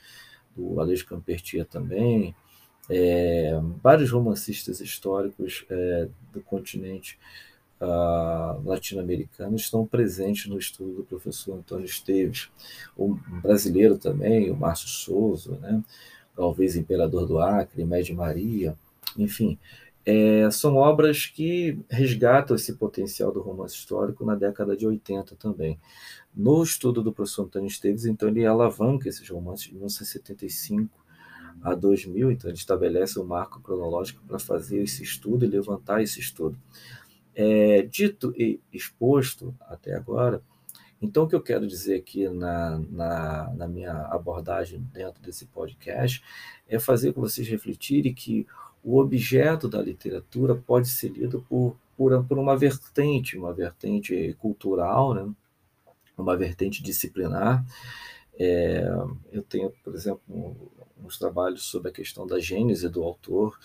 do 0.55 0.79
Aleixo 0.79 1.07
Campertier 1.07 1.65
também, 1.65 2.35
é, 2.89 3.59
vários 3.83 4.11
romancistas 4.11 4.79
históricos 4.79 5.65
é, 5.69 6.07
do 6.31 6.41
continente 6.41 7.19
uh, 7.81 8.65
latino-americano 8.65 9.57
estão 9.57 9.85
presentes 9.85 10.47
no 10.47 10.57
estudo 10.57 10.93
do 10.93 11.03
professor 11.03 11.57
Antônio 11.57 11.85
Esteves, 11.85 12.49
o 12.95 13.15
brasileiro 13.41 13.97
também, 13.97 14.49
o 14.49 14.55
Márcio 14.55 14.87
Souza, 14.87 15.57
né? 15.57 15.83
talvez 16.33 16.77
Imperador 16.77 17.27
do 17.27 17.39
Acre, 17.39 17.83
Médio 17.83 18.15
Maria, 18.15 18.77
enfim, 19.17 19.59
É, 20.09 20.49
são 20.51 20.77
obras 20.77 21.25
que 21.25 21.77
resgatam 21.89 22.55
esse 22.55 22.75
potencial 22.75 23.29
do 23.29 23.41
romance 23.41 23.75
histórico 23.75 24.23
na 24.25 24.35
década 24.35 24.73
de 24.73 24.87
80 24.87 25.35
também. 25.35 25.77
No 26.33 26.63
estudo 26.63 27.03
do 27.03 27.11
professor 27.11 27.43
Antônio 27.43 27.67
Esteves, 27.67 28.05
então, 28.05 28.29
ele 28.29 28.45
alavanca 28.45 29.09
esses 29.09 29.27
romances 29.27 29.65
de 29.65 29.73
1975 29.73 30.97
a 31.61 31.75
2000, 31.75 32.31
então 32.31 32.49
ele 32.49 32.57
estabelece 32.57 33.19
um 33.19 33.25
marco 33.25 33.59
cronológico 33.59 34.23
para 34.25 34.39
fazer 34.39 34.81
esse 34.81 35.03
estudo 35.03 35.43
e 35.43 35.49
levantar 35.49 36.01
esse 36.01 36.21
estudo. 36.21 36.57
É, 37.35 37.81
dito 37.81 38.33
e 38.37 38.61
exposto 38.71 39.53
até 39.59 39.93
agora, 39.93 40.41
então 41.01 41.23
o 41.25 41.27
que 41.27 41.35
eu 41.35 41.41
quero 41.41 41.67
dizer 41.67 41.95
aqui 41.95 42.29
na, 42.29 42.79
na, 42.89 43.53
na 43.53 43.67
minha 43.67 43.93
abordagem 44.05 44.79
dentro 44.93 45.21
desse 45.21 45.45
podcast 45.47 46.23
é 46.65 46.79
fazer 46.79 47.11
com 47.11 47.19
vocês 47.19 47.47
refletirem 47.47 48.13
que 48.13 48.47
o 48.87 49.01
objeto 49.01 49.67
da 49.67 49.81
literatura 49.81 50.55
pode 50.55 50.87
ser 50.87 51.09
lido 51.09 51.45
por, 51.49 51.75
por, 51.97 52.23
por 52.23 52.39
uma 52.39 52.55
vertente, 52.55 53.37
uma 53.37 53.53
vertente 53.53 54.33
cultural, 54.39 55.13
né? 55.13 55.29
uma 56.17 56.37
vertente 56.37 56.81
disciplinar. 56.81 57.65
É, 58.39 58.87
eu 59.29 59.43
tenho, 59.43 59.73
por 59.83 59.93
exemplo, 59.93 60.21
uns 61.03 61.19
trabalhos 61.19 61.63
sobre 61.63 61.89
a 61.89 61.91
questão 61.91 62.25
da 62.25 62.39
gênese 62.39 62.87
do 62.87 63.03
autor, 63.03 63.59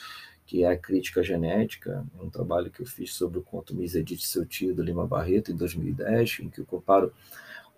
que 0.45 0.64
é 0.64 0.67
a 0.67 0.76
crítica 0.76 1.23
genética, 1.23 2.05
um 2.21 2.29
trabalho 2.29 2.69
que 2.69 2.83
eu 2.83 2.87
fiz 2.87 3.14
sobre 3.14 3.38
o 3.38 3.43
conto 3.43 3.76
Misedite 3.76 4.26
Seu 4.26 4.45
Tio, 4.45 4.75
do 4.75 4.83
Lima 4.83 5.07
Barreto, 5.07 5.52
em 5.52 5.57
2010, 5.57 6.41
em 6.41 6.49
que 6.50 6.61
eu 6.61 6.67
comparo 6.67 7.12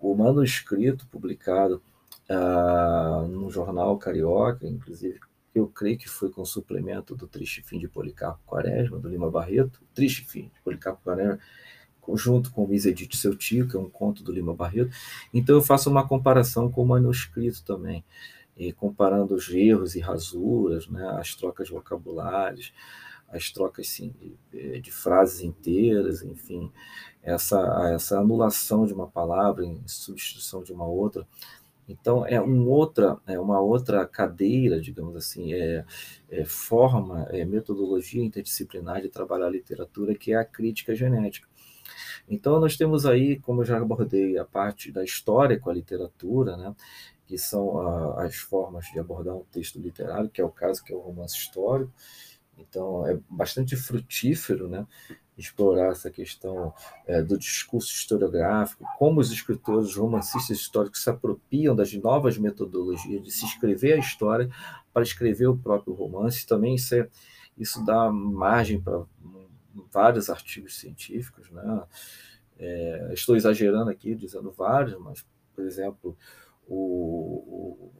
o 0.01 0.15
manuscrito 0.15 1.07
publicado 1.09 1.83
ah, 2.27 3.27
no 3.29 3.51
jornal 3.51 3.99
Carioca, 3.99 4.67
inclusive 4.67 5.21
eu 5.55 5.69
creio 5.69 5.97
que 5.97 6.09
foi 6.09 6.31
com 6.31 6.45
suplemento 6.45 7.15
do 7.15 7.29
Triste 7.29 7.63
Fim 7.63 7.79
de 7.79 7.87
Policarpo 7.87 8.41
Quaresma, 8.45 8.99
do 8.99 9.09
Lima 9.09 9.31
Barreto, 9.31 9.81
Triste 9.95 10.25
Fim 10.25 10.51
de 10.55 10.61
Policarpo 10.63 11.03
Quaresma, 11.05 11.39
junto 12.15 12.51
com 12.51 12.65
o 12.65 12.69
Misedite 12.69 13.17
Seu 13.17 13.35
Tio, 13.37 13.69
que 13.69 13.77
é 13.77 13.81
um 13.81 13.89
conto 13.89 14.23
do 14.23 14.33
Lima 14.33 14.55
Barreto. 14.55 14.91
Então 15.33 15.55
eu 15.55 15.63
faço 15.63 15.89
uma 15.89 16.07
comparação 16.07 16.71
com 16.71 16.83
o 16.83 16.87
manuscrito 16.87 17.65
também 17.65 18.05
e 18.57 18.73
comparando 18.73 19.35
os 19.35 19.49
erros 19.49 19.95
e 19.95 20.01
rasuras, 20.01 20.89
né, 20.89 21.07
as 21.19 21.35
trocas 21.35 21.69
vocabulares, 21.69 22.73
as 23.29 23.51
trocas 23.51 23.89
sim, 23.89 24.15
de, 24.53 24.81
de, 24.81 24.93
frases 24.93 25.41
inteiras, 25.41 26.23
enfim, 26.23 26.71
essa, 27.23 27.91
essa 27.93 28.21
anulação 28.21 28.87
de 28.87 28.93
uma 28.93 29.09
palavra 29.09 29.65
em 29.65 29.83
substituição 29.87 30.63
de 30.63 30.73
uma 30.73 30.87
outra. 30.87 31.27
Então, 31.89 32.27
é, 32.27 32.41
um 32.41 32.67
outra, 32.69 33.19
é 33.27 33.39
uma 33.39 33.61
outra 33.61 34.07
cadeira, 34.07 34.81
digamos 34.81 35.15
assim, 35.17 35.53
é, 35.53 35.85
é 36.31 36.45
forma, 36.45 37.27
é 37.31 37.45
metodologia 37.45 38.25
interdisciplinar 38.25 39.03
de 39.03 39.09
trabalhar 39.09 39.47
a 39.47 39.51
literatura, 39.51 40.15
que 40.15 40.33
é 40.33 40.37
a 40.37 40.45
crítica 40.45 40.95
genética. 40.95 41.49
Então, 42.29 42.59
nós 42.59 42.77
temos 42.77 43.05
aí, 43.05 43.39
como 43.39 43.61
eu 43.61 43.67
já 43.67 43.77
abordei, 43.77 44.39
a 44.39 44.45
parte 44.45 44.91
da 44.91 45.05
história 45.05 45.59
com 45.59 45.69
a 45.69 45.75
literatura, 45.75 46.57
né? 46.57 46.75
que 47.27 47.39
são 47.39 47.81
a, 47.81 48.25
as 48.25 48.37
formas 48.37 48.87
de 48.87 48.99
abordar 48.99 49.35
um 49.35 49.45
texto 49.45 49.79
literário, 49.79 50.31
que 50.31 50.41
é 50.41 50.45
o 50.45 50.51
caso 50.51 50.83
que 50.85 50.93
é 50.93 50.97
o 50.97 51.01
romance 51.01 51.37
histórico. 51.37 51.93
Então, 52.57 53.07
é 53.07 53.19
bastante 53.29 53.77
frutífero 53.77 54.69
né, 54.69 54.87
explorar 55.37 55.91
essa 55.91 56.11
questão 56.11 56.73
é, 57.07 57.23
do 57.23 57.37
discurso 57.37 57.93
historiográfico, 57.93 58.85
como 58.99 59.21
os 59.21 59.33
escritores, 59.33 59.89
os 59.89 59.97
romancistas 59.97 60.59
históricos 60.59 61.03
se 61.03 61.11
apropriam 61.11 61.75
das 61.75 61.93
novas 61.95 62.39
metodologias 62.39 63.23
de 63.23 63.31
se 63.31 63.45
escrever 63.45 63.95
a 63.95 63.99
história 63.99 64.49
para 64.93 65.03
escrever 65.03 65.47
o 65.47 65.57
próprio 65.57 65.95
romance. 65.95 66.47
Também 66.47 66.77
isso, 66.77 66.95
é, 66.95 67.09
isso 67.59 67.85
dá 67.85 68.11
margem 68.11 68.81
para 68.81 69.05
vários 69.93 70.31
artigos 70.31 70.77
científicos. 70.77 71.51
Né? 71.51 71.83
É, 72.59 73.11
estou 73.13 73.37
exagerando 73.37 73.91
aqui, 73.91 74.15
dizendo 74.15 74.53
vários, 74.53 74.97
mas, 75.01 75.27
por 75.55 75.65
exemplo, 75.65 76.17
o, 76.69 77.91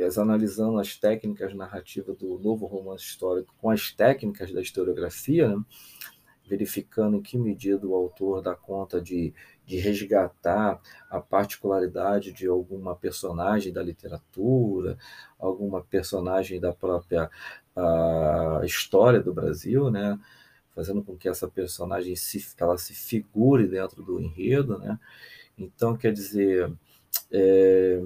as 0.00 0.16
analisando 0.16 0.78
as 0.78 0.96
técnicas 0.96 1.54
narrativas 1.54 2.16
do 2.16 2.38
novo 2.38 2.66
romance 2.66 3.04
histórico 3.04 3.54
com 3.58 3.70
as 3.70 3.90
técnicas 3.90 4.52
da 4.52 4.60
historiografia, 4.60 5.48
né? 5.48 5.62
Verificando 6.52 7.16
em 7.16 7.22
que 7.22 7.38
medida 7.38 7.86
o 7.86 7.94
autor 7.94 8.42
dá 8.42 8.54
conta 8.54 9.00
de, 9.00 9.32
de 9.64 9.78
resgatar 9.78 10.78
a 11.08 11.18
particularidade 11.18 12.30
de 12.30 12.46
alguma 12.46 12.94
personagem 12.94 13.72
da 13.72 13.82
literatura, 13.82 14.98
alguma 15.38 15.80
personagem 15.82 16.60
da 16.60 16.70
própria 16.70 17.30
história 18.64 19.18
do 19.18 19.32
Brasil, 19.32 19.90
né? 19.90 20.20
fazendo 20.74 21.02
com 21.02 21.16
que 21.16 21.26
essa 21.26 21.48
personagem 21.48 22.14
se, 22.16 22.44
ela 22.58 22.76
se 22.76 22.92
figure 22.92 23.66
dentro 23.66 24.02
do 24.02 24.20
enredo. 24.20 24.78
Né? 24.78 24.98
Então, 25.56 25.96
quer 25.96 26.12
dizer, 26.12 26.70
é, 27.30 27.98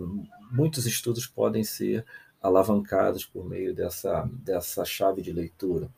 muitos 0.53 0.87
estudos 0.87 1.27
podem 1.27 1.65
ser 1.65 2.07
alavancados 2.41 3.25
por 3.25 3.45
meio 3.45 3.75
dessa, 3.75 4.31
dessa 4.33 4.85
chave 4.85 5.21
de 5.21 5.33
leitura. 5.33 5.91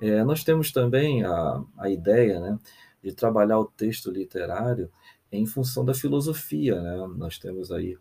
É, 0.00 0.22
nós 0.24 0.44
temos 0.44 0.72
também 0.72 1.24
a, 1.24 1.62
a 1.78 1.90
ideia 1.90 2.40
né, 2.40 2.58
de 3.02 3.12
trabalhar 3.12 3.58
o 3.58 3.64
texto 3.64 4.10
literário 4.10 4.90
em 5.30 5.46
função 5.46 5.84
da 5.84 5.94
filosofia. 5.94 6.80
Né? 6.80 6.96
Nós 7.16 7.38
temos 7.38 7.72
aí 7.72 7.96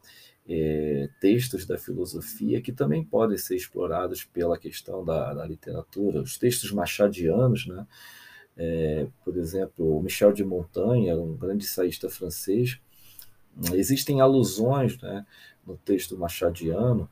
é, 0.48 1.10
textos 1.20 1.66
da 1.66 1.78
filosofia 1.78 2.62
que 2.62 2.72
também 2.72 3.04
podem 3.04 3.38
ser 3.38 3.56
explorados 3.56 4.24
pela 4.24 4.58
questão 4.58 5.04
da, 5.04 5.34
da 5.34 5.46
literatura, 5.46 6.22
os 6.22 6.38
textos 6.38 6.72
machadianos, 6.72 7.66
né? 7.68 7.88
É, 8.56 9.08
por 9.26 9.36
exemplo, 9.36 10.00
Michel 10.04 10.32
de 10.32 10.44
Montaigne, 10.44 11.12
um 11.16 11.36
grande 11.36 11.66
saísta 11.66 12.08
francês, 12.08 12.80
Existem 13.74 14.20
alusões 14.20 15.00
né, 15.00 15.26
no 15.66 15.78
texto 15.78 16.18
machadiano 16.18 17.10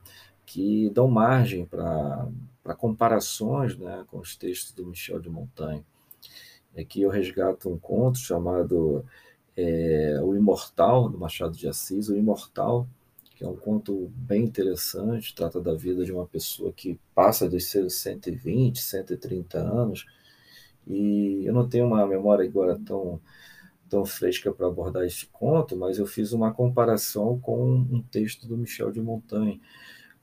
que 0.52 0.90
dão 0.90 1.08
margem 1.08 1.66
para 1.66 2.28
comparações 2.78 3.78
né, 3.78 4.04
com 4.08 4.20
os 4.20 4.36
textos 4.36 4.74
do 4.74 4.86
Michel 4.86 5.18
de 5.18 5.30
Montaigne. 5.30 5.86
Aqui 6.78 7.04
eu 7.04 7.10
resgato 7.10 7.70
um 7.70 7.80
conto 7.80 8.18
chamado 8.18 9.06
é, 9.56 10.20
O 10.22 10.36
Imortal, 10.36 11.08
do 11.08 11.18
Machado 11.18 11.56
de 11.56 11.70
Assis, 11.70 12.10
O 12.10 12.18
Imortal, 12.18 12.86
que 13.34 13.46
é 13.46 13.48
um 13.48 13.56
conto 13.56 14.12
bem 14.14 14.44
interessante, 14.44 15.34
trata 15.34 15.62
da 15.62 15.74
vida 15.74 16.04
de 16.04 16.12
uma 16.12 16.28
pessoa 16.28 16.74
que 16.74 17.00
passa 17.16 17.50
dos 17.50 17.70
seus 17.70 17.94
120, 17.96 18.78
130 18.78 19.58
anos, 19.58 20.06
e 20.86 21.46
eu 21.46 21.54
não 21.54 21.70
tenho 21.70 21.88
uma 21.88 22.06
memória 22.06 22.44
agora 22.44 22.78
tão 22.86 23.22
tão 23.88 24.06
fresca 24.06 24.52
para 24.54 24.68
abordar 24.68 25.04
esse 25.04 25.26
conto, 25.28 25.76
mas 25.76 25.98
eu 25.98 26.06
fiz 26.06 26.32
uma 26.32 26.54
comparação 26.54 27.38
com 27.40 27.74
um 27.76 28.02
texto 28.02 28.48
do 28.48 28.58
Michel 28.58 28.90
de 28.90 29.02
Montaigne, 29.02 29.62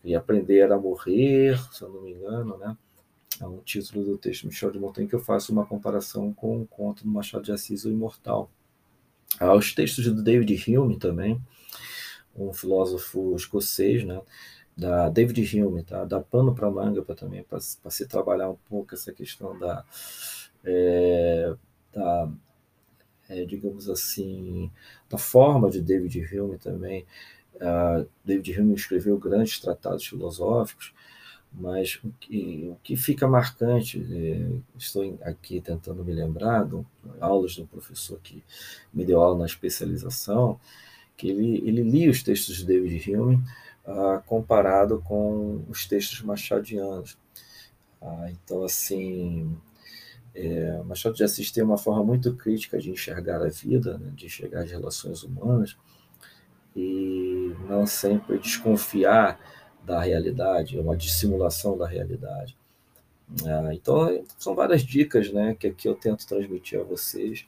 e 0.05 0.15
Aprender 0.15 0.71
a 0.73 0.79
Morrer, 0.79 1.59
se 1.73 1.83
eu 1.83 1.89
não 1.89 2.03
me 2.03 2.13
engano, 2.13 2.57
né? 2.57 2.77
É 3.41 3.47
um 3.47 3.59
título 3.59 4.05
do 4.05 4.19
texto 4.19 4.43
do 4.43 4.49
Michel 4.49 4.71
de 4.71 4.79
Montaigne 4.79 5.09
que 5.09 5.15
eu 5.15 5.21
faço 5.21 5.53
uma 5.53 5.67
comparação 5.67 6.33
com 6.33 6.61
o 6.61 6.67
conto 6.67 7.05
do 7.05 7.11
Machado 7.11 7.45
de 7.45 7.53
Assis, 7.53 7.85
O 7.85 7.91
Imortal. 7.91 8.51
Há 9.39 9.55
os 9.55 9.73
textos 9.75 10.05
do 10.07 10.23
David 10.23 10.77
Hume 10.77 10.99
também, 10.99 11.41
um 12.35 12.53
filósofo 12.53 13.35
escocês, 13.37 14.05
né? 14.05 14.21
da 14.79 15.09
David 15.09 15.61
Hume, 15.61 15.83
tá? 15.83 16.05
dá 16.05 16.21
pano 16.21 16.55
para 16.55 16.71
manga 16.71 17.03
para 17.03 17.17
também, 17.17 17.43
para 17.43 17.59
se 17.59 18.07
trabalhar 18.07 18.49
um 18.49 18.57
pouco 18.69 18.95
essa 18.95 19.13
questão 19.13 19.59
da, 19.59 19.85
é, 20.65 21.53
da 21.93 22.31
é, 23.29 23.45
digamos 23.45 23.91
assim, 23.91 24.71
da 25.11 25.19
forma 25.19 25.69
de 25.69 25.83
David 25.83 26.25
Hume 26.33 26.59
também. 26.59 27.05
David 28.25 28.61
Hume 28.61 28.75
escreveu 28.75 29.19
grandes 29.19 29.59
tratados 29.59 30.07
filosóficos, 30.07 30.93
mas 31.53 31.99
o 32.05 32.13
que, 32.21 32.69
o 32.71 32.77
que 32.83 32.97
fica 32.97 33.27
marcante, 33.27 34.05
é, 34.13 34.79
estou 34.79 35.19
aqui 35.23 35.61
tentando 35.61 36.05
me 36.05 36.13
lembrar, 36.13 36.65
de 36.65 36.77
aulas 37.21 37.53
de 37.53 37.63
um 37.63 37.67
professor 37.67 38.19
que 38.21 38.45
me 38.93 39.05
deu 39.05 39.21
aula 39.21 39.39
na 39.39 39.47
especialização, 39.47 40.61
que 41.17 41.29
ele, 41.29 41.59
ele 41.67 41.83
lia 41.83 42.11
os 42.11 42.23
textos 42.23 42.59
de 42.59 42.67
David 42.67 43.17
Hume 43.17 43.37
uh, 43.85 44.23
comparado 44.27 45.01
com 45.01 45.65
os 45.69 45.87
textos 45.87 46.23
machadianos. 46.23 47.19
Uh, 48.01 48.29
então, 48.29 48.63
assim, 48.63 49.57
é, 50.35 50.81
Machado 50.85 51.17
de 51.17 51.25
Assis 51.25 51.51
tem 51.51 51.65
uma 51.65 51.77
forma 51.77 52.05
muito 52.05 52.35
crítica 52.37 52.79
de 52.79 52.91
enxergar 52.91 53.43
a 53.43 53.49
vida, 53.49 53.99
né, 53.99 54.13
de 54.15 54.27
enxergar 54.27 54.63
as 54.63 54.71
relações 54.71 55.25
humanas, 55.25 55.77
e 56.75 57.55
não 57.69 57.87
sempre 57.87 58.39
desconfiar 58.39 59.39
da 59.85 60.03
realidade, 60.03 60.77
é 60.77 60.81
uma 60.81 60.97
dissimulação 60.97 61.77
da 61.77 61.87
realidade. 61.87 62.57
É, 63.45 63.75
então, 63.75 64.25
são 64.39 64.55
várias 64.55 64.83
dicas 64.83 65.33
né, 65.33 65.55
que 65.59 65.67
aqui 65.67 65.89
eu 65.89 65.95
tento 65.95 66.27
transmitir 66.27 66.81
a 66.81 66.85
vocês, 66.85 67.47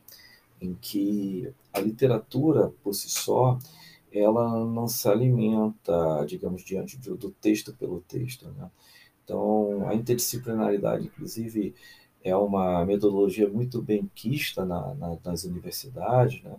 em 0.60 0.74
que 0.74 1.52
a 1.72 1.80
literatura, 1.80 2.72
por 2.82 2.94
si 2.94 3.08
só, 3.08 3.58
ela 4.12 4.64
não 4.64 4.88
se 4.88 5.08
alimenta, 5.08 6.24
digamos, 6.26 6.62
diante 6.62 6.98
do, 6.98 7.16
do 7.16 7.30
texto 7.30 7.72
pelo 7.74 8.00
texto. 8.00 8.48
Né? 8.50 8.70
Então, 9.24 9.88
a 9.88 9.94
interdisciplinaridade, 9.94 11.06
inclusive, 11.06 11.74
é 12.22 12.36
uma 12.36 12.84
metodologia 12.84 13.48
muito 13.48 13.80
bem 13.80 14.10
quista 14.14 14.64
na, 14.64 14.94
na, 14.94 15.16
nas 15.24 15.44
universidades, 15.44 16.42
né? 16.42 16.56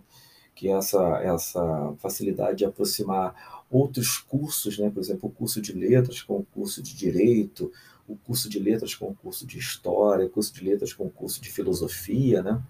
Que 0.62 0.68
essa, 0.68 1.18
essa 1.24 1.92
facilidade 1.98 2.58
de 2.58 2.64
aproximar 2.64 3.64
outros 3.68 4.18
cursos, 4.18 4.78
né? 4.78 4.88
por 4.90 5.00
exemplo, 5.00 5.28
o 5.28 5.32
curso 5.32 5.60
de 5.60 5.72
letras 5.72 6.22
com 6.22 6.36
o 6.36 6.44
curso 6.44 6.80
de 6.80 6.94
direito, 6.94 7.72
o 8.06 8.14
curso 8.14 8.48
de 8.48 8.60
letras 8.60 8.94
com 8.94 9.08
o 9.08 9.14
curso 9.14 9.44
de 9.44 9.58
história, 9.58 10.24
o 10.24 10.30
curso 10.30 10.54
de 10.54 10.64
letras 10.64 10.92
com 10.92 11.06
o 11.06 11.10
curso 11.10 11.42
de 11.42 11.50
filosofia. 11.50 12.44
Né? 12.44 12.62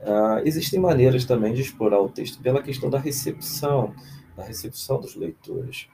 Uh, 0.00 0.38
existem 0.46 0.80
maneiras 0.80 1.26
também 1.26 1.52
de 1.52 1.60
explorar 1.60 2.00
o 2.00 2.08
texto 2.08 2.40
pela 2.40 2.62
questão 2.62 2.88
da 2.88 2.98
recepção, 2.98 3.94
da 4.34 4.42
recepção 4.42 4.98
dos 4.98 5.14
leitores. 5.14 5.88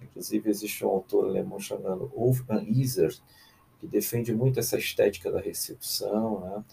Inclusive, 0.00 0.48
existe 0.48 0.84
um 0.84 0.88
autor 0.88 1.26
alemão 1.26 1.58
chamado 1.58 2.12
Ulf 2.14 2.42
Iser, 2.68 3.12
que 3.80 3.88
defende 3.88 4.32
muito 4.32 4.60
essa 4.60 4.78
estética 4.78 5.32
da 5.32 5.40
recepção, 5.40 6.38
né? 6.38 6.64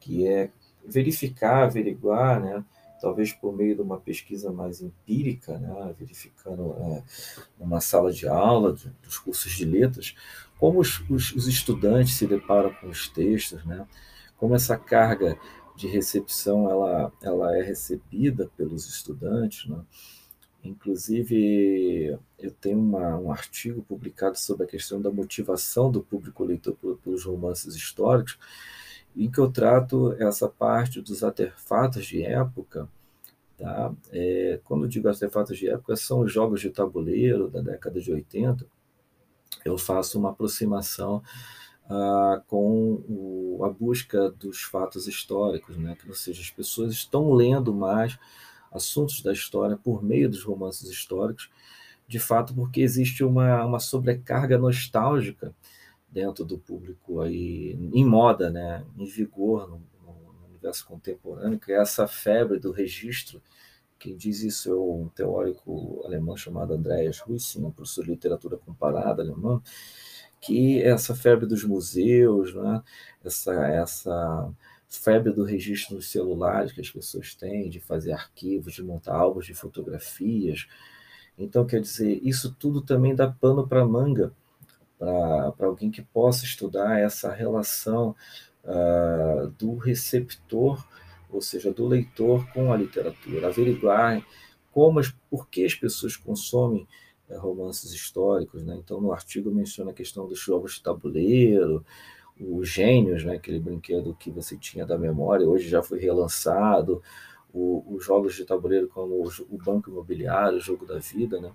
que 0.00 0.26
é 0.26 0.50
verificar, 0.84 1.62
averiguar, 1.62 2.40
né? 2.40 2.64
Talvez 3.04 3.34
por 3.34 3.54
meio 3.54 3.74
de 3.74 3.82
uma 3.82 4.00
pesquisa 4.00 4.50
mais 4.50 4.80
empírica, 4.80 5.58
né? 5.58 5.94
verificando 5.98 6.74
é, 6.80 7.02
numa 7.60 7.78
sala 7.78 8.10
de 8.10 8.26
aula 8.26 8.72
de, 8.72 8.88
dos 9.02 9.18
cursos 9.18 9.52
de 9.52 9.66
letras, 9.66 10.16
como 10.58 10.80
os, 10.80 11.04
os, 11.10 11.34
os, 11.34 11.46
estudantes 11.46 12.14
se 12.14 12.26
deparam 12.26 12.72
com 12.72 12.88
os 12.88 13.06
textos, 13.06 13.62
né? 13.66 13.86
como 14.38 14.54
essa 14.54 14.78
carga 14.78 15.38
de 15.76 15.86
recepção 15.86 16.70
ela, 16.70 17.12
ela 17.22 17.58
é 17.58 17.62
recebida 17.62 18.50
pelos 18.56 18.88
estudantes, 18.88 19.68
né? 19.68 19.84
Inclusive, 20.62 22.18
eu 22.38 22.50
tenho 22.52 22.78
uma, 22.78 23.18
um 23.18 23.30
artigo 23.30 23.82
publicado 23.82 24.38
sobre 24.38 24.64
a 24.64 24.66
questão 24.66 24.98
da 24.98 25.10
motivação 25.10 25.90
do 25.90 26.02
público 26.02 26.42
leitor 26.42 26.74
pelos 27.02 27.24
romances 27.24 27.74
históricos, 27.74 28.38
em 29.16 29.30
que 29.30 29.38
eu 29.38 29.50
trato 29.50 30.12
essa 30.18 30.48
parte 30.48 31.00
dos 31.00 31.22
artefatos 31.22 32.06
de 32.06 32.22
época. 32.22 32.88
Tá? 33.56 33.92
É, 34.10 34.60
quando 34.64 34.84
eu 34.84 34.88
digo 34.88 35.08
artefatos 35.08 35.56
de 35.56 35.68
época, 35.68 35.94
são 35.96 36.20
os 36.20 36.32
jogos 36.32 36.60
de 36.60 36.70
tabuleiro 36.70 37.48
da 37.48 37.60
década 37.60 38.00
de 38.00 38.12
80. 38.12 38.66
Eu 39.64 39.78
faço 39.78 40.18
uma 40.18 40.30
aproximação 40.30 41.22
ah, 41.88 42.42
com 42.48 43.04
o, 43.08 43.60
a 43.64 43.68
busca 43.68 44.30
dos 44.30 44.62
fatos 44.62 45.06
históricos, 45.06 45.76
né? 45.76 45.94
que, 45.94 46.08
ou 46.08 46.14
seja, 46.14 46.40
as 46.40 46.50
pessoas 46.50 46.92
estão 46.92 47.32
lendo 47.32 47.72
mais 47.72 48.18
assuntos 48.72 49.22
da 49.22 49.32
história 49.32 49.76
por 49.76 50.02
meio 50.02 50.28
dos 50.28 50.42
romances 50.42 50.90
históricos, 50.90 51.48
de 52.08 52.18
fato, 52.18 52.52
porque 52.52 52.80
existe 52.80 53.22
uma, 53.22 53.64
uma 53.64 53.78
sobrecarga 53.78 54.58
nostálgica 54.58 55.54
dentro 56.14 56.44
do 56.44 56.56
público 56.56 57.20
aí, 57.20 57.76
em 57.92 58.04
moda, 58.04 58.48
né, 58.48 58.84
em 58.96 59.04
vigor 59.04 59.68
no, 59.68 59.82
no 60.06 60.46
universo 60.48 60.86
contemporâneo, 60.86 61.58
que 61.58 61.72
é 61.72 61.80
essa 61.80 62.06
febre 62.06 62.60
do 62.60 62.70
registro. 62.70 63.42
Quem 63.98 64.16
diz 64.16 64.42
isso 64.42 64.70
é 64.70 64.76
um 64.76 65.08
teórico 65.08 66.02
alemão 66.04 66.36
chamado 66.36 66.72
Andreas 66.72 67.20
Huissing, 67.26 67.64
um 67.64 67.72
professor 67.72 68.04
de 68.04 68.12
literatura 68.12 68.56
comparada 68.56 69.22
alemão, 69.22 69.60
que 70.40 70.80
essa 70.82 71.16
febre 71.16 71.46
dos 71.46 71.64
museus, 71.64 72.54
né, 72.54 72.80
essa, 73.24 73.52
essa 73.66 74.54
febre 74.88 75.32
do 75.32 75.42
registro 75.42 75.96
nos 75.96 76.12
celulares 76.12 76.70
que 76.70 76.80
as 76.80 76.90
pessoas 76.90 77.34
têm, 77.34 77.68
de 77.68 77.80
fazer 77.80 78.12
arquivos, 78.12 78.74
de 78.74 78.84
montar 78.84 79.16
álbuns 79.16 79.46
de 79.46 79.54
fotografias. 79.54 80.68
Então, 81.36 81.66
quer 81.66 81.80
dizer, 81.80 82.20
isso 82.22 82.54
tudo 82.54 82.80
também 82.80 83.16
dá 83.16 83.28
pano 83.28 83.66
para 83.66 83.84
manga 83.84 84.32
para 84.98 85.66
alguém 85.66 85.90
que 85.90 86.02
possa 86.02 86.44
estudar 86.44 86.98
essa 87.00 87.32
relação 87.32 88.14
uh, 88.64 89.48
do 89.58 89.76
receptor, 89.76 90.84
ou 91.30 91.40
seja, 91.40 91.72
do 91.72 91.86
leitor 91.86 92.46
com 92.52 92.72
a 92.72 92.76
literatura, 92.76 93.48
averiguar 93.48 94.24
como 94.72 95.00
por 95.30 95.48
que 95.48 95.64
as 95.64 95.74
pessoas 95.74 96.16
consomem 96.16 96.86
uh, 97.28 97.38
romances 97.38 97.92
históricos. 97.92 98.62
Né? 98.64 98.76
Então, 98.76 99.00
no 99.00 99.12
artigo 99.12 99.50
menciona 99.50 99.90
a 99.90 99.94
questão 99.94 100.26
dos 100.28 100.38
jogos 100.38 100.74
de 100.74 100.82
tabuleiro, 100.82 101.84
o 102.40 102.64
Gênios, 102.64 103.24
né, 103.24 103.36
aquele 103.36 103.60
brinquedo 103.60 104.16
que 104.18 104.28
você 104.28 104.56
tinha 104.56 104.84
da 104.84 104.98
memória, 104.98 105.48
hoje 105.48 105.68
já 105.68 105.82
foi 105.82 106.00
relançado, 106.00 107.00
os 107.52 108.04
jogos 108.04 108.34
de 108.34 108.44
tabuleiro 108.44 108.88
como 108.88 109.14
o, 109.14 109.28
o 109.48 109.56
Banco 109.58 109.88
Imobiliário, 109.88 110.58
o 110.58 110.60
Jogo 110.60 110.84
da 110.84 110.98
Vida, 110.98 111.40
né? 111.40 111.52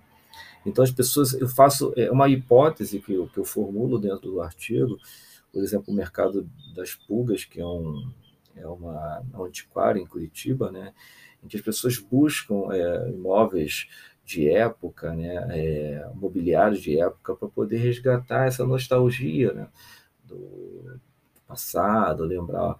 Então 0.65 0.83
as 0.83 0.91
pessoas, 0.91 1.33
eu 1.33 1.47
faço 1.47 1.93
é 1.95 2.11
uma 2.11 2.29
hipótese 2.29 2.99
que 2.99 3.13
eu, 3.13 3.27
que 3.27 3.37
eu 3.37 3.45
formulo 3.45 3.97
dentro 3.97 4.31
do 4.31 4.41
artigo, 4.41 4.97
por 5.51 5.63
exemplo, 5.63 5.93
o 5.93 5.95
mercado 5.95 6.49
das 6.75 6.93
pulgas, 6.93 7.45
que 7.45 7.59
é 7.59 7.65
um 7.65 8.11
é 8.55 8.67
uma 8.67 9.23
um 9.33 9.45
antiquário 9.45 10.01
em 10.01 10.05
Curitiba, 10.05 10.71
né, 10.71 10.93
em 11.43 11.47
que 11.47 11.57
as 11.57 11.63
pessoas 11.63 11.97
buscam 11.97 12.71
é, 12.71 13.09
imóveis 13.09 13.87
de 14.25 14.49
época, 14.49 15.13
né, 15.15 15.47
é, 15.51 16.11
mobiliários 16.13 16.81
de 16.81 16.99
época 16.99 17.35
para 17.35 17.47
poder 17.47 17.77
resgatar 17.77 18.45
essa 18.47 18.65
nostalgia, 18.65 19.53
né, 19.53 19.67
do 20.23 20.99
passado, 21.47 22.23
lembrar 22.23 22.77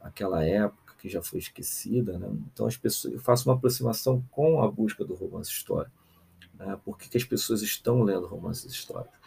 aquela 0.00 0.44
época 0.44 0.94
que 0.98 1.08
já 1.08 1.20
foi 1.20 1.40
esquecida. 1.40 2.18
Né? 2.18 2.28
Então, 2.52 2.66
as 2.66 2.76
pessoas, 2.76 3.14
eu 3.14 3.20
faço 3.20 3.48
uma 3.48 3.56
aproximação 3.56 4.22
com 4.30 4.62
a 4.62 4.70
busca 4.70 5.04
do 5.04 5.14
romance 5.14 5.50
histórico. 5.50 6.01
Né? 6.66 6.78
Por 6.84 6.96
que, 6.96 7.08
que 7.08 7.16
as 7.16 7.24
pessoas 7.24 7.62
estão 7.62 8.02
lendo 8.02 8.26
romances 8.26 8.72
históricos? 8.72 9.20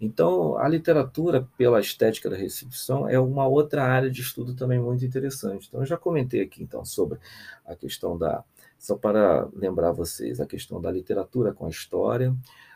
Então, 0.00 0.58
a 0.58 0.68
literatura, 0.68 1.48
pela 1.56 1.80
estética 1.80 2.28
da 2.28 2.36
recepção, 2.36 3.08
é 3.08 3.18
uma 3.18 3.46
outra 3.46 3.84
área 3.84 4.10
de 4.10 4.20
estudo 4.20 4.54
também 4.54 4.78
muito 4.78 5.04
interessante. 5.04 5.68
Então, 5.68 5.80
eu 5.80 5.86
já 5.86 5.96
comentei 5.96 6.42
aqui 6.42 6.62
então 6.62 6.84
sobre 6.84 7.18
a 7.64 7.74
questão 7.74 8.18
da. 8.18 8.44
Só 8.78 8.96
para 8.96 9.48
lembrar 9.54 9.92
vocês, 9.92 10.40
a 10.40 10.46
questão 10.46 10.80
da 10.80 10.90
literatura 10.90 11.54
com 11.54 11.64
a 11.64 11.70
história. 11.70 12.34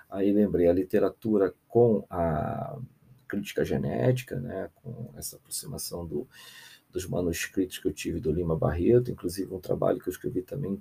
Aí 0.08 0.32
lembrei 0.32 0.68
a 0.68 0.72
literatura 0.72 1.52
com 1.68 2.04
a 2.08 2.78
crítica 3.26 3.62
genética, 3.62 4.40
né, 4.40 4.70
com 4.76 5.10
essa 5.16 5.36
aproximação 5.36 6.06
do, 6.06 6.26
dos 6.90 7.06
manuscritos 7.06 7.78
que 7.78 7.86
eu 7.86 7.92
tive 7.92 8.20
do 8.20 8.32
Lima 8.32 8.56
Barreto, 8.56 9.10
inclusive 9.10 9.52
um 9.54 9.60
trabalho 9.60 9.98
que 9.98 10.08
eu 10.08 10.12
escrevi 10.12 10.40
também 10.40 10.78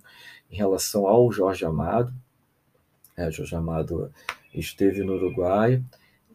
em 0.50 0.56
relação 0.56 1.06
ao 1.06 1.30
Jorge 1.30 1.66
Amado. 1.66 2.14
É, 3.18 3.32
Jorge 3.32 3.56
Amado 3.56 4.14
esteve 4.54 5.04
no 5.04 5.16
Uruguai 5.16 5.84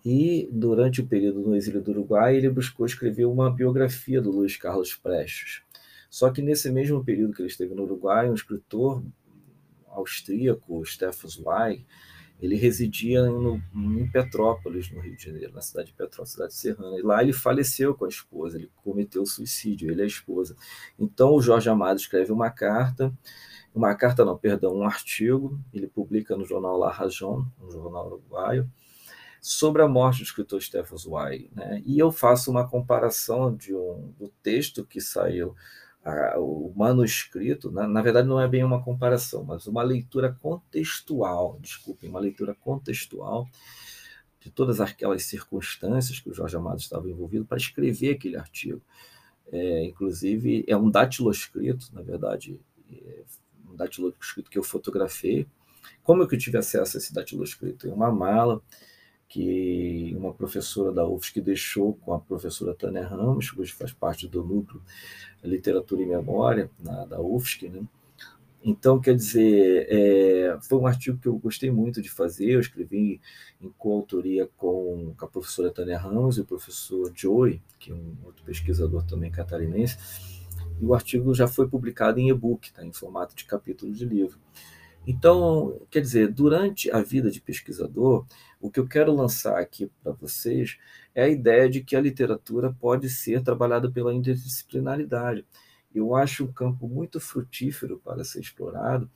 e, 0.05 0.49
durante 0.51 1.01
o 1.01 1.07
período 1.07 1.41
no 1.41 1.55
exílio 1.55 1.81
do 1.81 1.93
Uruguai, 1.93 2.37
ele 2.37 2.51
buscou 2.51 2.85
escrever 2.85 3.25
uma 3.25 3.49
biografia 3.49 4.21
do 4.21 4.33
Luiz 4.33 4.57
Carlos 4.57 4.93
Prestes. 4.93 5.63
Só 6.11 6.29
que 6.29 6.43
nesse 6.43 6.73
mesmo 6.73 7.05
período 7.05 7.35
que 7.35 7.41
ele 7.41 7.49
esteve 7.49 7.73
no 7.73 7.85
Uruguai, 7.85 8.29
um 8.29 8.35
escritor 8.35 9.01
austríaco, 9.87 10.85
Stefan 10.85 11.29
Zweig, 11.29 11.87
ele 12.41 12.57
residia 12.57 13.23
no, 13.27 13.63
em 13.73 14.11
Petrópolis, 14.11 14.91
no 14.91 15.01
Rio 15.01 15.17
de 15.17 15.23
Janeiro, 15.23 15.53
na 15.53 15.61
cidade 15.61 15.91
de 15.91 15.95
Petrópolis, 15.95 16.33
cidade 16.33 16.55
serrana. 16.55 16.99
E 16.99 17.03
lá 17.03 17.23
ele 17.23 17.33
faleceu 17.33 17.95
com 17.95 18.05
a 18.05 18.09
esposa, 18.09 18.59
ele 18.59 18.69
cometeu 18.83 19.25
suicídio, 19.25 19.89
ele 19.89 20.01
e 20.01 20.03
a 20.03 20.07
esposa. 20.07 20.57
Então 20.99 21.33
o 21.33 21.41
Jorge 21.41 21.71
Amado 21.71 22.01
escreve 22.01 22.33
uma 22.33 22.51
carta, 22.51 23.17
uma 23.75 23.95
carta 23.95 24.25
não, 24.25 24.37
perdão, 24.37 24.75
um 24.75 24.85
artigo, 24.85 25.59
ele 25.73 25.87
publica 25.87 26.37
no 26.37 26.45
jornal 26.45 26.77
La 26.77 26.91
Rajon, 26.91 27.47
um 27.61 27.71
jornal 27.71 28.07
uruguaio, 28.07 28.71
sobre 29.41 29.83
a 29.83 29.89
morte 29.89 30.19
do 30.19 30.25
escritor 30.25 30.63
Stefan 30.63 30.97
Zweig. 30.97 31.51
Né? 31.55 31.83
E 31.85 31.99
eu 31.99 32.13
faço 32.13 32.51
uma 32.51 32.69
comparação 32.69 33.55
de 33.55 33.75
um, 33.75 34.13
do 34.19 34.29
texto 34.43 34.85
que 34.85 35.01
saiu 35.01 35.55
a, 36.05 36.39
o 36.39 36.73
manuscrito, 36.77 37.71
na, 37.71 37.87
na, 37.89 38.03
verdade 38.03 38.29
não 38.29 38.41
é 38.41 38.47
bem 38.47 38.63
uma 38.63 38.83
comparação, 38.83 39.43
mas 39.45 39.67
uma 39.67 39.83
leitura 39.83 40.33
contextual, 40.41 41.59
desculpem, 41.61 42.11
uma 42.11 42.21
leitura 42.21 42.55
contextual 42.55 43.49
de 44.39 44.51
todas 44.51 44.81
aquelas 44.81 45.25
circunstâncias 45.25 46.19
que 46.19 46.29
o 46.29 46.35
Jorge 46.35 46.57
Amado 46.57 46.81
estava 46.81 47.09
envolvido 47.09 47.45
para 47.45 47.57
escrever 47.57 48.15
aquele 48.15 48.37
artigo. 48.37 48.83
É, 49.51 49.85
inclusive, 49.85 50.65
é 50.67 50.77
um 50.77 50.91
datiloscrito, 50.91 51.87
na 51.93 52.03
verdade, 52.03 52.61
é 52.91 53.23
um 53.73 53.77
datiloscrito 53.77 54.51
que 54.51 54.59
eu 54.59 54.63
fotografei. 54.63 55.47
Como 56.03 56.23
é 56.23 56.27
que 56.27 56.35
eu 56.35 56.39
tive 56.39 56.59
acesso 56.59 56.97
a 56.97 56.99
esse 56.99 57.13
datiloscrito? 57.13 57.89
Em 57.89 57.91
uma 57.91 58.11
mala 58.11 58.63
que 59.29 60.15
uma 60.15 60.35
professora 60.35 60.93
da 60.93 61.07
UFSC 61.09 61.41
deixou 61.41 61.95
com 61.95 62.13
a 62.13 62.21
professora 62.21 62.75
Tânia 62.75 63.07
Ramos, 63.07 63.51
que 63.51 63.61
hoje 63.61 63.73
faz 63.73 63.91
parte 63.91 64.29
do 64.29 64.45
núcleo 64.45 64.83
Literatura 65.43 66.03
e 66.03 66.07
Memória 66.07 66.71
na, 66.79 67.07
da 67.07 67.21
UFSC, 67.21 67.71
né? 67.71 67.83
Então, 68.65 69.01
quer 69.01 69.17
dizer, 69.17 69.89
é, 69.91 70.57
foi 70.63 70.79
um 70.79 70.87
artigo 70.87 71.19
que 71.19 71.27
eu 71.27 71.37
gostei 71.37 71.69
muito 71.69 72.01
de 72.01 72.09
fazer, 72.09 72.51
eu 72.51 72.61
escrevi 72.61 73.21
em 73.61 73.69
coautoria 73.71 74.49
com, 74.57 75.13
com 75.19 75.25
a 75.25 75.29
professora 75.29 75.73
Tânia 75.73 75.99
Ramos 75.99 76.39
e 76.39 76.43
o 76.43 76.45
professor 76.45 77.11
Joey, 77.13 77.61
que 77.79 77.91
é 77.91 77.95
um 77.95 78.15
outro 78.23 78.45
pesquisador 78.45 79.05
também 79.05 79.33
catarinense, 79.33 79.97
e 80.83 80.85
o 80.85 80.95
artigo 80.95 81.33
já 81.33 81.47
foi 81.47 81.69
publicado 81.69 82.19
em 82.19 82.29
e-book, 82.29 82.73
tá, 82.73 82.85
em 82.85 82.93
formato 82.93 83.37
de 83.37 83.45
capítulo 83.45 83.93
de 83.93 84.05
livro. 84.05 84.37
Então, 85.07 85.81
quer 85.89 86.01
dizer, 86.01 86.29
durante 86.29 86.91
a 86.91 87.01
vida 87.01 87.31
de 87.31 87.41
pesquisador, 87.41 88.27
o 88.61 88.69
que 88.69 88.81
eu 88.81 88.89
quero 88.89 89.15
lançar 89.15 89.59
aqui 89.59 89.89
para 90.03 90.11
vocês 90.13 90.79
é 91.15 91.23
a 91.23 91.29
ideia 91.29 91.71
de 91.71 91.85
que 91.85 91.95
a 91.95 92.01
literatura 92.01 92.73
pode 92.73 93.09
ser 93.09 93.43
trabalhada 93.45 93.89
pela 93.91 94.13
interdisciplinaridade. 94.13 95.47
Eu 95.95 96.17
acho 96.17 96.45
um 96.45 96.53
campo 96.53 96.89
muito 96.89 97.21
frutífero 97.21 98.01
para 98.05 98.25
ser 98.25 98.41
explorado, 98.41 99.09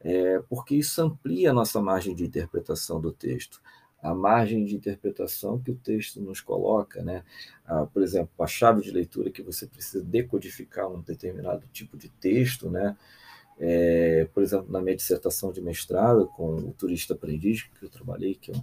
é, 0.00 0.40
porque 0.48 0.76
isso 0.76 1.00
amplia 1.02 1.50
a 1.50 1.54
nossa 1.54 1.80
margem 1.80 2.14
de 2.14 2.24
interpretação 2.24 3.00
do 3.00 3.12
texto 3.12 3.60
a 4.02 4.12
margem 4.14 4.64
de 4.64 4.74
interpretação 4.74 5.60
que 5.60 5.70
o 5.70 5.76
texto 5.76 6.20
nos 6.20 6.40
coloca, 6.40 7.02
né? 7.02 7.22
Ah, 7.64 7.86
por 7.86 8.02
exemplo, 8.02 8.32
a 8.40 8.46
chave 8.46 8.82
de 8.82 8.90
leitura 8.90 9.30
que 9.30 9.42
você 9.42 9.66
precisa 9.66 10.04
decodificar 10.04 10.90
um 10.90 11.00
determinado 11.00 11.64
tipo 11.72 11.96
de 11.96 12.08
texto, 12.08 12.68
né? 12.68 12.96
É, 13.58 14.26
por 14.34 14.42
exemplo, 14.42 14.72
na 14.72 14.80
minha 14.80 14.96
dissertação 14.96 15.52
de 15.52 15.60
mestrado 15.60 16.26
com 16.28 16.56
o 16.56 16.72
turista 16.72 17.14
aprendiz 17.14 17.62
que 17.62 17.84
eu 17.84 17.88
trabalhei, 17.88 18.34
que 18.34 18.50
é 18.50 18.54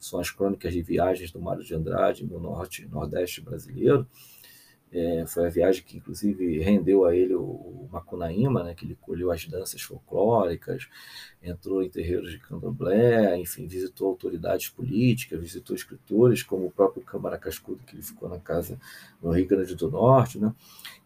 são 0.00 0.18
as 0.18 0.30
crônicas 0.30 0.72
de 0.72 0.82
viagens 0.82 1.30
do 1.30 1.40
Mário 1.40 1.62
de 1.62 1.74
Andrade 1.74 2.24
no 2.24 2.40
norte 2.40 2.86
nordeste 2.86 3.40
brasileiro, 3.40 4.06
é, 4.90 5.26
foi 5.26 5.46
a 5.46 5.50
viagem 5.50 5.82
que, 5.84 5.96
inclusive, 5.96 6.60
rendeu 6.60 7.04
a 7.04 7.14
ele 7.14 7.34
o, 7.34 7.88
Macunaíma, 7.90 8.62
né, 8.62 8.74
que 8.74 8.84
ele 8.84 8.96
colheu 9.00 9.30
as 9.30 9.46
danças 9.46 9.80
folclóricas, 9.80 10.88
entrou 11.42 11.82
em 11.82 11.88
terreiros 11.88 12.30
de 12.30 12.38
candomblé, 12.38 13.38
enfim, 13.38 13.66
visitou 13.66 14.08
autoridades 14.08 14.68
políticas, 14.68 15.40
visitou 15.40 15.74
escritores, 15.74 16.42
como 16.42 16.66
o 16.66 16.70
próprio 16.70 17.02
Câmara 17.02 17.38
Cascudo, 17.38 17.82
que 17.84 17.94
ele 17.94 18.02
ficou 18.02 18.28
na 18.28 18.38
casa 18.38 18.78
no 19.22 19.30
Rio 19.30 19.46
Grande 19.46 19.74
do 19.74 19.90
Norte. 19.90 20.38
Né? 20.38 20.54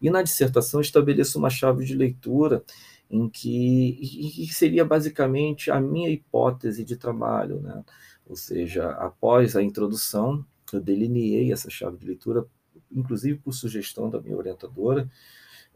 E 0.01 0.09
na 0.09 0.21
dissertação 0.21 0.81
estabeleço 0.81 1.39
uma 1.39 1.49
chave 1.49 1.85
de 1.85 1.95
leitura 1.95 2.63
em 3.09 3.29
que, 3.29 4.31
que 4.47 4.53
seria 4.53 4.83
basicamente 4.83 5.69
a 5.69 5.79
minha 5.79 6.09
hipótese 6.09 6.83
de 6.83 6.95
trabalho. 6.95 7.61
Né? 7.61 7.83
Ou 8.27 8.35
seja, 8.35 8.89
após 8.91 9.55
a 9.55 9.61
introdução, 9.61 10.43
eu 10.71 10.81
delineei 10.81 11.51
essa 11.51 11.69
chave 11.69 11.97
de 11.97 12.07
leitura 12.07 12.45
inclusive 12.91 13.39
por 13.39 13.53
sugestão 13.53 14.09
da 14.09 14.19
minha 14.19 14.37
orientadora. 14.37 15.09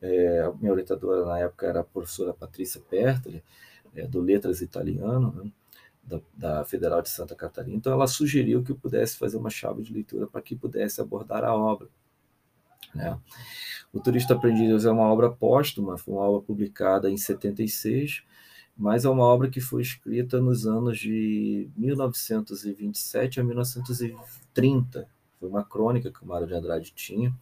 É, 0.01 0.41
a 0.41 0.51
minha 0.51 0.71
orientadora 0.71 1.25
na 1.25 1.39
época 1.39 1.65
era 1.65 1.79
a 1.79 1.83
professora 1.83 2.33
Patrícia 2.33 2.79
Pertoli, 2.79 3.43
é, 3.95 4.07
do 4.07 4.21
Letras 4.21 4.62
Italiano, 4.62 5.31
né, 5.31 5.51
da, 6.03 6.21
da, 6.33 6.65
Federal 6.65 7.01
de 7.01 7.10
Santa 7.10 7.36
Catarina. 7.36 7.75
Então, 7.75 7.91
ela 7.91 8.07
sugeriu 8.07 8.63
que 8.63 8.71
eu 8.71 8.75
pudesse 8.75 9.17
fazer 9.17 9.38
uma 9.38 9.49
chave 9.49 9.81
de 9.81 9.91
leitura 9.91 10.27
para 10.27 10.41
que 10.41 10.55
pudesse 10.55 11.01
abordar 11.01 11.43
a 11.43 11.55
obra. 11.55 11.89
Né? 12.93 13.17
O 13.91 13.99
Turista 13.99 14.33
Aprendiz 14.33 14.86
é 14.86 14.91
uma 14.91 15.12
obra 15.12 15.29
póstuma, 15.29 15.97
foi 15.97 16.13
uma 16.13 16.23
obra 16.23 16.41
publicada 16.41 17.10
em 17.10 17.17
76, 17.17 18.23
mas 18.77 19.05
é 19.05 19.10
uma 19.10 19.23
obra 19.23 19.49
que 19.49 19.60
foi 19.60 19.81
escrita 19.81 20.39
nos 20.39 20.67
anos 20.67 20.99
de 20.99 21.69
1927 21.75 23.39
a 23.39 23.43
1930, 23.43 25.10
foi 25.39 25.50
uma 25.50 25.63
crônica 25.63 26.12
que 26.12 26.23
o 26.23 26.28
Mário 26.28 26.47
de 26.47 26.54
Andrade 26.54 26.91
tinha. 26.95 27.34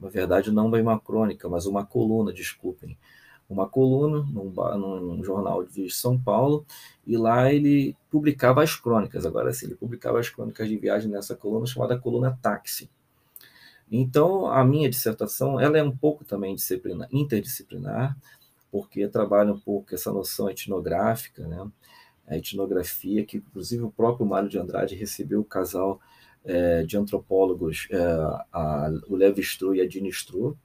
Na 0.00 0.08
verdade, 0.08 0.50
não 0.50 0.70
bem 0.70 0.82
uma 0.82 0.98
crônica, 0.98 1.48
mas 1.48 1.66
uma 1.66 1.84
coluna, 1.84 2.32
desculpem. 2.32 2.98
Uma 3.48 3.68
coluna 3.68 4.22
num, 4.22 4.50
num 5.00 5.24
jornal 5.24 5.64
de 5.64 5.90
São 5.90 6.18
Paulo, 6.18 6.66
e 7.06 7.16
lá 7.16 7.52
ele 7.52 7.96
publicava 8.10 8.62
as 8.62 8.74
crônicas. 8.74 9.26
Agora 9.26 9.52
sim, 9.52 9.66
ele 9.66 9.76
publicava 9.76 10.18
as 10.18 10.28
crônicas 10.28 10.68
de 10.68 10.76
viagem 10.76 11.10
nessa 11.10 11.36
coluna 11.36 11.66
chamada 11.66 11.98
Coluna 11.98 12.38
Táxi. 12.42 12.90
Então, 13.90 14.46
a 14.46 14.64
minha 14.64 14.88
dissertação 14.88 15.60
ela 15.60 15.78
é 15.78 15.82
um 15.82 15.94
pouco 15.96 16.24
também 16.24 16.56
interdisciplinar, 17.12 18.16
porque 18.70 19.06
trabalha 19.06 19.52
um 19.52 19.60
pouco 19.60 19.94
essa 19.94 20.10
noção 20.10 20.50
etnográfica, 20.50 21.46
né? 21.46 21.70
a 22.26 22.36
etnografia, 22.36 23.24
que 23.24 23.36
inclusive 23.36 23.82
o 23.82 23.90
próprio 23.90 24.26
Mário 24.26 24.48
de 24.48 24.58
Andrade 24.58 24.94
recebeu 24.94 25.40
o 25.40 25.44
casal 25.44 26.00
é, 26.44 26.82
de 26.82 26.96
antropólogos, 26.96 27.88
é, 27.90 27.98
a, 28.52 28.92
o 29.08 29.16
Levi 29.16 29.40
Strauss 29.40 29.76
e 29.76 29.80
a 29.80 29.88
Dini 29.88 30.10
Strauss, 30.10 30.56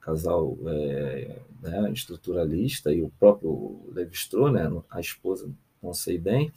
casal 0.00 0.56
é, 0.66 1.40
né, 1.62 1.90
estruturalista, 1.92 2.92
e 2.92 3.02
o 3.02 3.10
próprio 3.18 3.82
Levi 3.92 4.14
Strauss, 4.14 4.52
né, 4.52 4.70
a 4.90 5.00
esposa, 5.00 5.50
não 5.82 5.92
sei 5.92 6.18
bem, 6.18 6.52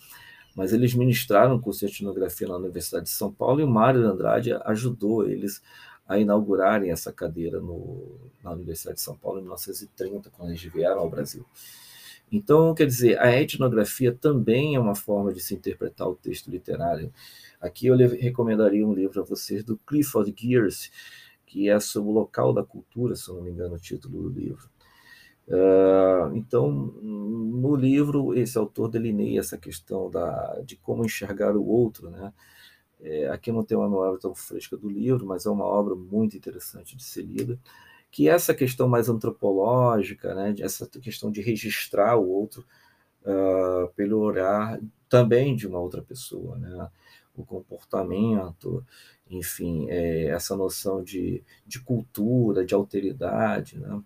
mas 0.56 0.74
eles 0.74 0.94
ministraram 0.94 1.56
o 1.56 1.62
curso 1.62 1.86
de 1.86 1.94
etnografia 1.94 2.48
na 2.48 2.58
Universidade 2.58 3.06
de 3.06 3.12
São 3.12 3.32
Paulo 3.32 3.62
e 3.62 3.64
o 3.64 3.70
Mário 3.70 4.06
Andrade 4.06 4.54
ajudou 4.66 5.28
eles 5.28 5.62
a 6.08 6.20
inaugurarem 6.20 6.92
essa 6.92 7.12
cadeira 7.12 7.60
no, 7.62 8.20
na 8.44 8.52
Universidade 8.52 8.98
de 8.98 9.02
São 9.02 9.16
Paulo 9.16 9.40
em 9.40 9.44
1930, 9.44 10.30
quando 10.30 10.50
eles 10.50 10.62
vieram 10.62 11.00
ao 11.00 11.10
Brasil. 11.10 11.46
Então, 12.32 12.74
quer 12.74 12.86
dizer, 12.86 13.20
a 13.20 13.32
etnografia 13.42 14.14
também 14.14 14.76
é 14.76 14.80
uma 14.80 14.96
forma 14.96 15.34
de 15.34 15.42
se 15.42 15.54
interpretar 15.54 16.08
o 16.08 16.16
texto 16.16 16.50
literário. 16.50 17.14
Aqui 17.62 17.88
eu 17.88 17.96
recomendaria 17.96 18.86
um 18.86 18.94
livro 18.94 19.22
a 19.22 19.26
vocês 19.26 19.64
do 19.64 19.78
Clifford 19.78 20.34
Gears, 20.36 20.92
que 21.46 21.70
é 21.70 21.80
sobre 21.80 22.10
o 22.10 22.14
local 22.14 22.54
da 22.54 22.64
cultura, 22.64 23.16
se 23.16 23.30
eu 23.30 23.36
não 23.36 23.44
me 23.44 23.52
engano 23.52 23.76
o 23.76 23.80
título 23.80 24.24
do 24.24 24.30
livro. 24.30 24.68
Uh, 25.48 26.36
então, 26.36 26.72
no 26.72 27.76
livro, 27.76 28.34
esse 28.34 28.58
autor 28.58 28.88
delineia 28.88 29.40
essa 29.40 29.58
questão 29.58 30.10
da, 30.10 30.62
de 30.66 30.76
como 30.78 31.06
enxergar 31.06 31.56
o 31.56 31.68
outro. 31.68 32.10
Né? 32.10 32.34
É, 33.02 33.28
aqui 33.30 33.52
não 33.52 33.64
tem 33.64 33.78
uma 33.78 33.90
memória 33.90 34.18
tão 34.18 34.34
fresca 34.34 34.78
do 34.78 34.90
livro, 34.90 35.26
mas 35.26 35.46
é 35.46 35.50
uma 35.50 35.66
obra 35.66 35.94
muito 35.94 36.38
interessante 36.38 36.96
de 36.96 37.04
ser 37.04 37.24
lida, 37.24 37.60
que 38.10 38.30
é 38.30 38.32
essa 38.32 38.54
questão 38.54 38.88
mais 38.88 39.10
antropológica, 39.10 40.34
né? 40.34 40.56
essa 40.60 40.88
questão 40.88 41.30
de 41.30 41.42
registrar 41.42 42.16
o 42.16 42.30
outro 42.30 42.66
uh, 43.24 43.92
pelo 43.96 44.20
olhar 44.20 44.80
também 45.10 45.56
de 45.56 45.68
uma 45.68 45.80
outra 45.80 46.02
pessoa. 46.02 46.58
Né? 46.58 46.90
O 47.36 47.46
comportamento, 47.46 48.86
enfim, 49.30 49.88
é, 49.90 50.26
essa 50.26 50.56
noção 50.56 51.04
de, 51.04 51.44
de 51.66 51.80
cultura, 51.80 52.66
de 52.66 52.74
alteridade, 52.74 53.80
né? 53.80 54.02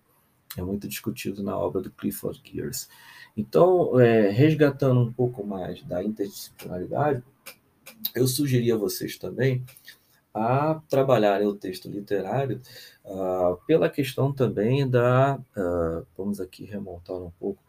é 0.58 0.62
muito 0.62 0.88
discutido 0.88 1.44
na 1.44 1.58
obra 1.58 1.82
do 1.82 1.92
Clifford 1.92 2.42
Gears. 2.44 2.88
Então, 3.36 4.00
é, 4.00 4.30
resgatando 4.30 5.02
um 5.02 5.12
pouco 5.12 5.46
mais 5.46 5.84
da 5.84 6.04
interdisciplinaridade, 6.04 7.24
eu 8.16 8.28
sugeri 8.28 8.72
a 8.72 8.78
vocês 8.78 9.18
também 9.18 9.64
a 10.34 10.82
trabalharem 10.90 11.48
o 11.48 11.56
texto 11.56 11.90
literário 11.90 12.62
uh, 13.06 13.58
pela 13.66 13.90
questão 13.90 14.34
também 14.34 14.88
da, 14.88 15.40
uh, 15.56 16.06
vamos 16.18 16.42
aqui 16.42 16.66
remontar 16.66 17.16
um 17.16 17.32
pouco 17.40 17.64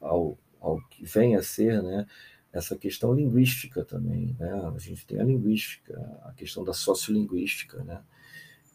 ao, 0.00 0.38
ao 0.60 0.80
que 0.88 1.04
vem 1.04 1.34
a 1.34 1.42
ser, 1.42 1.82
né, 1.82 2.06
essa 2.52 2.76
questão 2.76 3.12
linguística 3.12 3.84
também, 3.84 4.34
né? 4.38 4.50
A 4.74 4.78
gente 4.78 5.06
tem 5.06 5.20
a 5.20 5.24
linguística, 5.24 5.94
a 6.24 6.32
questão 6.32 6.64
da 6.64 6.72
sociolinguística, 6.72 7.82
né? 7.84 8.00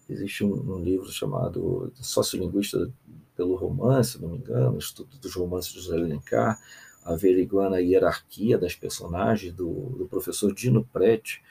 Existe 0.09 0.43
um, 0.43 0.53
um 0.53 0.79
livro 0.79 1.11
chamado 1.11 1.91
Sociolinguista 1.95 2.91
pelo 3.35 3.55
Romance, 3.55 4.11
se 4.11 4.21
não 4.21 4.29
me 4.29 4.37
engano, 4.37 4.77
Estudo 4.77 5.17
dos 5.17 5.33
Romances 5.33 5.71
de 5.71 5.79
José 5.79 5.95
Alencar, 5.95 6.59
averiguando 7.03 7.75
a 7.75 7.79
hierarquia 7.79 8.57
das 8.57 8.75
personagens 8.75 9.53
do, 9.53 9.95
do 9.97 10.07
professor 10.07 10.53
Dino 10.53 10.87
Prete, 10.91 11.41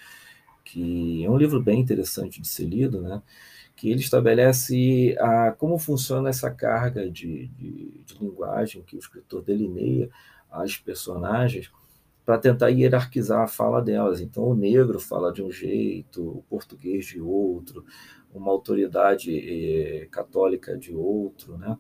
que 0.65 1.25
é 1.25 1.31
um 1.31 1.37
livro 1.37 1.61
bem 1.61 1.81
interessante 1.81 2.41
de 2.41 2.49
ser 2.49 2.67
lido, 2.67 3.01
né? 3.01 3.23
que 3.75 3.91
ele 3.91 4.01
estabelece 4.01 5.17
a, 5.19 5.53
como 5.53 5.79
funciona 5.79 6.29
essa 6.29 6.51
carga 6.51 7.11
de, 7.11 7.49
de, 7.49 8.01
de 8.05 8.19
linguagem 8.21 8.83
que 8.83 8.97
o 8.97 8.99
escritor 8.99 9.43
delineia 9.43 10.09
as 10.51 10.77
personagens 10.77 11.69
para 12.25 12.39
tentar 12.39 12.69
hierarquizar 12.69 13.43
a 13.43 13.49
fala 13.49 13.81
delas. 13.83 14.21
Então, 14.21 14.45
o 14.45 14.55
negro 14.55 15.01
fala 15.01 15.33
de 15.33 15.43
um 15.43 15.51
jeito, 15.51 16.23
o 16.23 16.45
português 16.49 17.07
de 17.07 17.21
outro, 17.21 17.85
uma 18.33 18.51
autoridade 18.51 19.37
eh, 19.37 20.07
católica 20.11 20.77
de 20.77 20.95
outro, 20.95 21.59
né? 21.59 21.77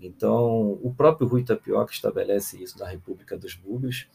Então, 0.00 0.78
o 0.82 0.94
próprio 0.96 1.28
Rui 1.28 1.44
Tapioca 1.44 1.92
estabelece 1.92 2.62
isso 2.62 2.78
na 2.78 2.86
República 2.86 3.36
dos 3.36 3.54
Bugres, 3.54 4.08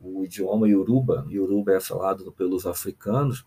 o 0.00 0.24
idioma 0.24 0.68
Yoruba, 0.68 1.26
Yoruba 1.30 1.72
é 1.72 1.80
falado 1.80 2.32
pelos 2.32 2.66
africanos, 2.66 3.44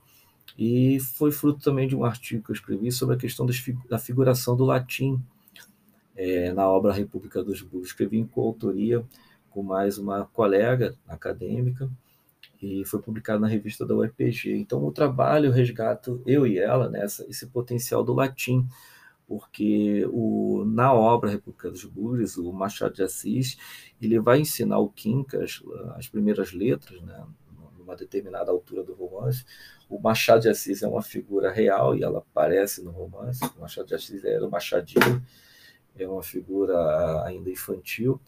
e 0.57 0.99
foi 0.99 1.31
fruto 1.31 1.61
também 1.61 1.87
de 1.87 1.95
um 1.95 2.03
artigo 2.03 2.43
que 2.43 2.51
eu 2.51 2.55
escrevi 2.55 2.91
sobre 2.91 3.15
a 3.15 3.17
questão 3.17 3.45
da 3.89 3.99
figuração 3.99 4.55
do 4.55 4.65
latim 4.65 5.21
é, 6.15 6.51
na 6.53 6.69
obra 6.69 6.93
República 6.93 7.43
dos 7.43 7.61
Bugres. 7.61 7.89
Escrevi 7.89 8.17
em 8.17 8.25
coautoria 8.25 9.05
com 9.51 9.61
mais 9.61 9.97
uma 9.97 10.25
colega 10.25 10.95
acadêmica 11.07 11.89
e 12.61 12.85
foi 12.85 13.01
publicado 13.01 13.39
na 13.39 13.47
revista 13.47 13.85
da 13.85 13.95
UEPG. 13.95 14.55
Então, 14.55 14.83
o 14.83 14.91
trabalho 14.91 15.51
resgato 15.51 16.21
eu 16.25 16.47
e 16.47 16.57
ela 16.57 16.89
nessa 16.89 17.25
esse 17.29 17.47
potencial 17.47 18.03
do 18.03 18.13
latim, 18.13 18.67
porque 19.27 20.05
o, 20.11 20.63
na 20.65 20.93
obra 20.93 21.29
República 21.29 21.69
dos 21.69 21.83
Bugres, 21.83 22.37
o 22.37 22.51
Machado 22.51 22.93
de 22.93 23.03
Assis, 23.03 23.57
ele 24.01 24.19
vai 24.19 24.39
ensinar 24.39 24.79
o 24.79 24.89
Quincas 24.89 25.61
as 25.95 26.07
primeiras 26.07 26.53
letras, 26.53 27.01
né, 27.01 27.25
numa 27.77 27.95
determinada 27.95 28.51
altura 28.51 28.83
do 28.83 28.93
romance. 28.93 29.43
O 29.89 29.99
Machado 29.99 30.41
de 30.41 30.49
Assis 30.49 30.81
é 30.81 30.87
uma 30.87 31.01
figura 31.01 31.51
real 31.51 31.95
e 31.95 32.03
ela 32.03 32.19
aparece 32.19 32.81
no 32.83 32.91
romance. 32.91 33.43
O 33.57 33.61
Machado 33.61 33.87
de 33.87 33.95
Assis 33.95 34.23
era 34.23 34.45
o 34.45 34.51
Machadinho, 34.51 35.21
é 35.95 36.07
uma 36.07 36.23
figura 36.23 37.23
ainda 37.25 37.49
infantil 37.49 38.19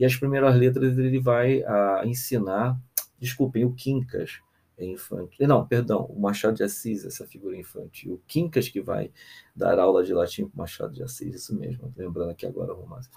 E 0.00 0.04
as 0.04 0.16
primeiras 0.16 0.56
letras 0.56 0.96
ele 0.96 1.20
vai 1.20 1.62
a, 1.62 2.02
ensinar, 2.06 2.80
desculpem, 3.18 3.66
o 3.66 3.74
Quincas 3.74 4.40
é 4.78 4.86
infantil. 4.86 5.46
Não, 5.46 5.66
perdão, 5.66 6.06
o 6.06 6.18
Machado 6.18 6.56
de 6.56 6.62
Assis, 6.62 7.04
essa 7.04 7.26
figura 7.26 7.54
infantil. 7.54 8.14
O 8.14 8.22
Quincas 8.26 8.66
que 8.66 8.80
vai 8.80 9.12
dar 9.54 9.78
aula 9.78 10.02
de 10.02 10.14
latim 10.14 10.46
para 10.46 10.54
o 10.54 10.58
Machado 10.58 10.94
de 10.94 11.02
Assis, 11.02 11.34
isso 11.34 11.54
mesmo, 11.54 11.92
lembrando 11.94 12.30
aqui 12.30 12.46
agora 12.46 12.72
o 12.72 12.80
romance. 12.80 13.10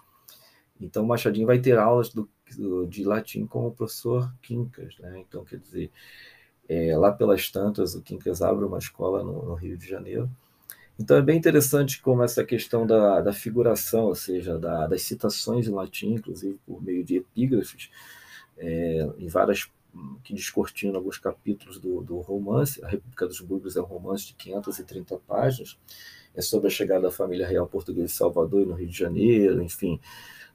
Então, 0.81 1.05
o 1.05 1.07
Machadinho 1.07 1.47
vai 1.47 1.59
ter 1.59 1.77
aulas 1.77 2.09
do, 2.09 2.29
do, 2.57 2.85
de 2.85 3.05
latim 3.05 3.45
com 3.47 3.65
o 3.65 3.71
professor 3.71 4.33
Quincas, 4.41 4.97
né? 4.99 5.17
Então, 5.19 5.45
quer 5.45 5.59
dizer, 5.59 5.89
é, 6.67 6.97
lá 6.97 7.13
pelas 7.13 7.49
tantas, 7.49 7.95
o 7.95 8.01
Quincas 8.01 8.41
abre 8.41 8.65
uma 8.65 8.77
escola 8.77 9.23
no, 9.23 9.45
no, 9.45 9.53
Rio 9.53 9.77
de 9.77 9.87
Janeiro. 9.87 10.29
Então, 10.99 11.17
é 11.17 11.21
bem 11.21 11.37
interessante 11.37 12.01
como 12.01 12.23
essa 12.23 12.43
questão 12.43 12.85
da, 12.85 13.21
da 13.21 13.33
figuração, 13.33 14.05
ou 14.05 14.15
seja, 14.15 14.57
da, 14.57 14.87
das 14.87 15.01
citações 15.01 15.67
em 15.67 15.71
latim, 15.71 16.13
inclusive 16.13 16.59
por 16.65 16.83
meio 16.83 17.03
de 17.03 17.17
epígrafes, 17.17 17.89
é, 18.57 19.09
em 19.17 19.27
várias 19.27 19.69
que 20.23 20.33
descortina 20.33 20.97
alguns 20.97 21.17
capítulos 21.17 21.79
do, 21.79 22.01
do 22.01 22.19
romance. 22.19 22.83
A 22.83 22.87
República 22.87 23.27
dos 23.27 23.39
Búrgios 23.41 23.75
é 23.75 23.81
um 23.81 23.85
romance 23.85 24.27
de 24.27 24.33
530 24.33 25.17
páginas. 25.27 25.77
É 26.35 26.41
sobre 26.41 26.67
a 26.67 26.71
chegada 26.71 27.01
da 27.01 27.11
família 27.11 27.47
real 27.47 27.67
portuguesa 27.67 28.07
de 28.07 28.13
Salvador 28.13 28.63
e 28.63 28.65
no 28.65 28.73
Rio 28.73 28.87
de 28.87 28.97
Janeiro, 28.97 29.61
enfim, 29.61 29.99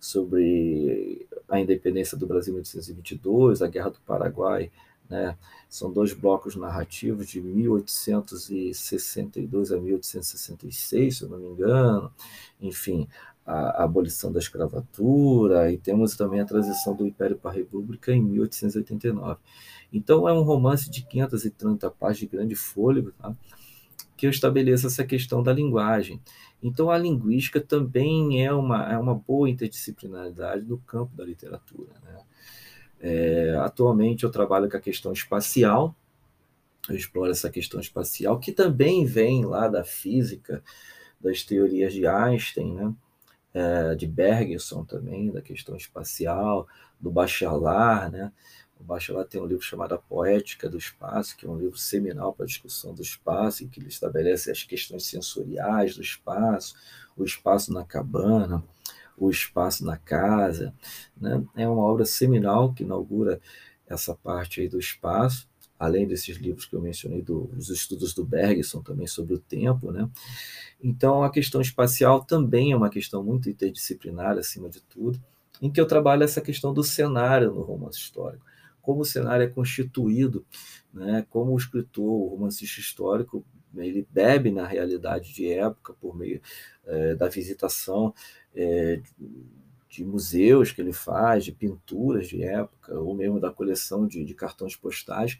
sobre 0.01 1.29
a 1.49 1.61
independência 1.61 2.19
do 2.19 2.27
Brasil 2.27 2.53
em 2.53 2.57
1822, 2.57 3.63
a 3.63 3.69
Guerra 3.69 3.91
do 3.91 4.01
Paraguai, 4.01 4.71
né? 5.09 5.37
São 5.69 5.93
dois 5.93 6.13
blocos 6.13 6.57
narrativos 6.57 7.29
de 7.29 7.41
1862 7.41 9.73
a 9.73 9.79
1866, 9.79 11.19
se 11.19 11.25
eu 11.25 11.29
não 11.29 11.39
me 11.39 11.49
engano. 11.49 12.13
Enfim, 12.61 13.09
a, 13.49 13.83
a 13.83 13.85
abolição 13.85 14.31
da 14.31 14.39
escravatura, 14.39 15.73
e 15.73 15.79
temos 15.79 16.15
também 16.17 16.41
a 16.41 16.45
transição 16.45 16.95
do 16.95 17.07
Império 17.07 17.37
para 17.37 17.51
a 17.51 17.55
República 17.55 18.13
em 18.13 18.23
1889. 18.23 19.41
Então, 19.91 20.29
é 20.29 20.33
um 20.33 20.43
romance 20.43 20.91
de 20.91 21.03
530 21.03 21.91
páginas 21.93 22.19
de 22.19 22.27
grande 22.27 22.55
fôlego, 22.55 23.11
tá? 23.13 23.35
que 24.17 24.27
eu 24.27 24.31
estabeleço 24.31 24.87
essa 24.87 25.05
questão 25.05 25.43
da 25.43 25.53
linguagem. 25.53 26.21
Então, 26.63 26.91
a 26.91 26.99
linguística 26.99 27.61
também 27.61 28.45
é 28.45 28.53
uma, 28.53 28.93
é 28.93 28.99
uma 28.99 29.15
boa 29.15 29.49
interdisciplinaridade 29.49 30.65
do 30.65 30.77
campo 30.79 31.17
da 31.17 31.25
literatura. 31.25 31.95
Né? 32.05 32.21
É, 33.01 33.57
atualmente, 33.61 34.25
eu 34.25 34.31
trabalho 34.31 34.69
com 34.69 34.77
a 34.77 34.81
questão 34.81 35.13
espacial, 35.13 35.95
eu 36.89 36.97
exploro 36.97 37.31
essa 37.31 37.51
questão 37.51 37.81
espacial, 37.81 38.39
que 38.39 38.53
também 38.53 39.05
vem 39.05 39.45
lá 39.45 39.69
da 39.69 39.85
física, 39.85 40.63
das 41.21 41.43
teorias 41.43 41.93
de 41.93 42.07
Einstein, 42.07 42.75
né? 42.75 42.95
É, 43.55 43.95
de 43.95 44.07
Bergson 44.07 44.85
também, 44.85 45.31
da 45.31 45.41
questão 45.41 45.77
espacial, 45.77 46.69
do 47.01 47.11
Bachelard, 47.11 48.13
né? 48.13 48.33
O 48.79 48.85
Bachelard 48.85 49.29
tem 49.29 49.41
um 49.41 49.47
livro 49.47 49.65
chamado 49.65 49.95
A 49.95 49.99
Poética 49.99 50.69
do 50.69 50.79
Espaço, 50.79 51.37
que 51.37 51.47
é 51.47 51.49
um 51.49 51.59
livro 51.59 51.77
seminal 51.77 52.33
para 52.33 52.45
a 52.45 52.47
discussão 52.47 52.95
do 52.95 53.03
espaço, 53.03 53.65
em 53.65 53.69
que 53.69 53.81
ele 53.81 53.89
estabelece 53.89 54.51
as 54.51 54.63
questões 54.63 55.05
sensoriais 55.07 55.97
do 55.97 56.03
espaço, 56.03 56.77
o 57.17 57.25
espaço 57.25 57.73
na 57.73 57.85
cabana, 57.85 58.63
o 59.19 59.31
espaço 59.31 59.85
na 59.85 59.97
casa. 59.97 60.75
Né? 61.17 61.43
É 61.57 61.69
uma 61.69 61.83
obra 61.83 62.05
seminal 62.05 62.73
que 62.73 62.83
inaugura 62.83 63.41
essa 63.87 64.15
parte 64.15 64.61
aí 64.61 64.69
do 64.69 64.79
espaço, 64.79 65.49
além 65.79 66.07
desses 66.07 66.37
livros 66.37 66.67
que 66.67 66.75
eu 66.75 66.81
mencionei, 66.81 67.23
dos 67.23 67.71
estudos 67.71 68.15
do 68.15 68.25
Bergson 68.25 68.83
também 68.83 69.07
sobre 69.07 69.35
o 69.35 69.39
tempo. 69.39 69.91
Né? 69.91 70.09
Então, 70.83 71.23
a 71.23 71.31
questão 71.31 71.61
espacial 71.61 72.25
também 72.25 72.73
é 72.73 72.77
uma 72.77 72.91
questão 72.91 73.23
muito 73.23 73.49
interdisciplinar, 73.49 74.37
acima 74.37 74.69
de 74.69 74.81
tudo, 74.83 75.21
em 75.61 75.71
que 75.71 75.81
eu 75.81 75.87
trabalho 75.87 76.23
essa 76.23 76.41
questão 76.41 76.73
do 76.73 76.85
cenário 76.85 77.53
no 77.53 77.63
romance 77.63 77.99
histórico 77.99 78.45
como 78.89 79.03
o 79.03 79.05
cenário 79.05 79.45
é 79.45 79.49
constituído, 79.49 80.47
né, 80.91 81.27
como 81.29 81.53
o 81.53 81.59
escritor, 81.59 82.07
o 82.07 82.29
romancista 82.29 82.81
histórico, 82.81 83.45
ele 83.77 84.07
bebe 84.11 84.51
na 84.51 84.67
realidade 84.67 85.33
de 85.33 85.51
época 85.53 85.95
por 86.01 86.17
meio 86.17 86.41
é, 86.87 87.15
da 87.15 87.29
visitação 87.29 88.15
é, 88.55 89.01
de 89.89 90.05
museus 90.05 90.71
que 90.71 90.81
ele 90.81 90.93
faz, 90.93 91.45
de 91.45 91.53
pinturas 91.53 92.29
de 92.29 92.43
época, 92.43 92.99
ou 92.99 93.15
mesmo 93.15 93.41
da 93.41 93.51
coleção 93.51 94.07
de, 94.07 94.25
de 94.25 94.35
cartões 94.35 94.77
postais, 94.77 95.39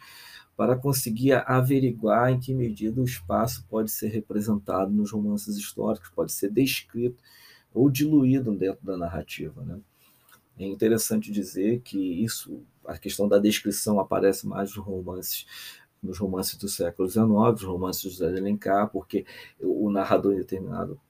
para 0.57 0.77
conseguir 0.77 1.33
averiguar 1.47 2.33
em 2.33 2.41
que 2.41 2.53
medida 2.53 3.01
o 3.01 3.05
espaço 3.05 3.65
pode 3.69 3.91
ser 3.91 4.09
representado 4.09 4.91
nos 4.91 5.13
romances 5.13 5.57
históricos, 5.57 6.11
pode 6.11 6.33
ser 6.33 6.51
descrito 6.51 7.23
ou 7.73 7.89
diluído 7.89 8.53
dentro 8.57 8.85
da 8.85 8.97
narrativa. 8.97 9.63
Né? 9.63 9.79
É 10.59 10.65
interessante 10.65 11.31
dizer 11.31 11.81
que 11.83 12.25
isso, 12.25 12.61
a 12.85 12.99
questão 12.99 13.29
da 13.29 13.39
descrição 13.39 14.01
aparece 14.01 14.47
mais 14.47 14.75
nos 14.75 14.85
romances 14.85 15.47
nos 16.03 16.19
romances 16.19 16.57
do 16.57 16.69
século 16.69 17.09
XIX, 17.09 17.27
os 17.55 17.63
romances 17.65 18.03
de 18.03 18.11
José 18.11 18.33
de 18.33 18.39
Alencar, 18.39 18.89
porque 18.89 19.25
o 19.61 19.91
narrador 19.91 20.33
em 20.35 20.39
determinado 20.39 21.01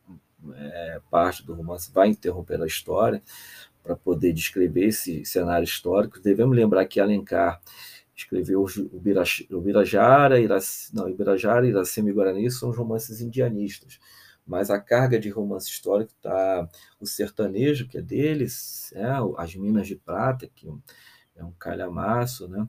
é, 0.55 1.01
parte 1.11 1.44
do 1.44 1.55
romance 1.55 1.90
vai 1.92 2.09
interromper 2.09 2.61
a 2.62 2.66
história 2.66 3.22
para 3.83 3.96
poder 3.96 4.33
descrever 4.33 4.87
esse 4.87 5.24
cenário 5.24 5.64
histórico. 5.64 6.20
Devemos 6.20 6.57
lembrar 6.57 6.85
que 6.87 7.01
Alencar 7.01 7.61
escreveu 8.14 8.64
o 8.64 9.61
Birajara, 9.61 10.40
Irac... 10.40 10.64
não, 10.92 11.09
Iracema 11.09 12.11
e 12.11 12.12
Guarani 12.12 12.51
são 12.51 12.70
os 12.70 12.77
romances 12.77 13.20
indianistas 13.20 13.98
mas 14.48 14.70
a 14.70 14.81
carga 14.81 15.20
de 15.20 15.29
romance 15.29 15.68
histórico 15.68 16.11
está 16.16 16.66
o 16.98 17.05
sertanejo, 17.05 17.87
que 17.87 17.98
é 17.98 18.03
deles, 18.03 18.90
é, 18.94 19.05
as 19.37 19.55
Minas 19.55 19.87
de 19.87 19.94
Prata, 19.94 20.48
que 20.55 20.66
é 21.37 21.44
um 21.44 21.53
calhamaço, 21.53 22.48
né? 22.48 22.66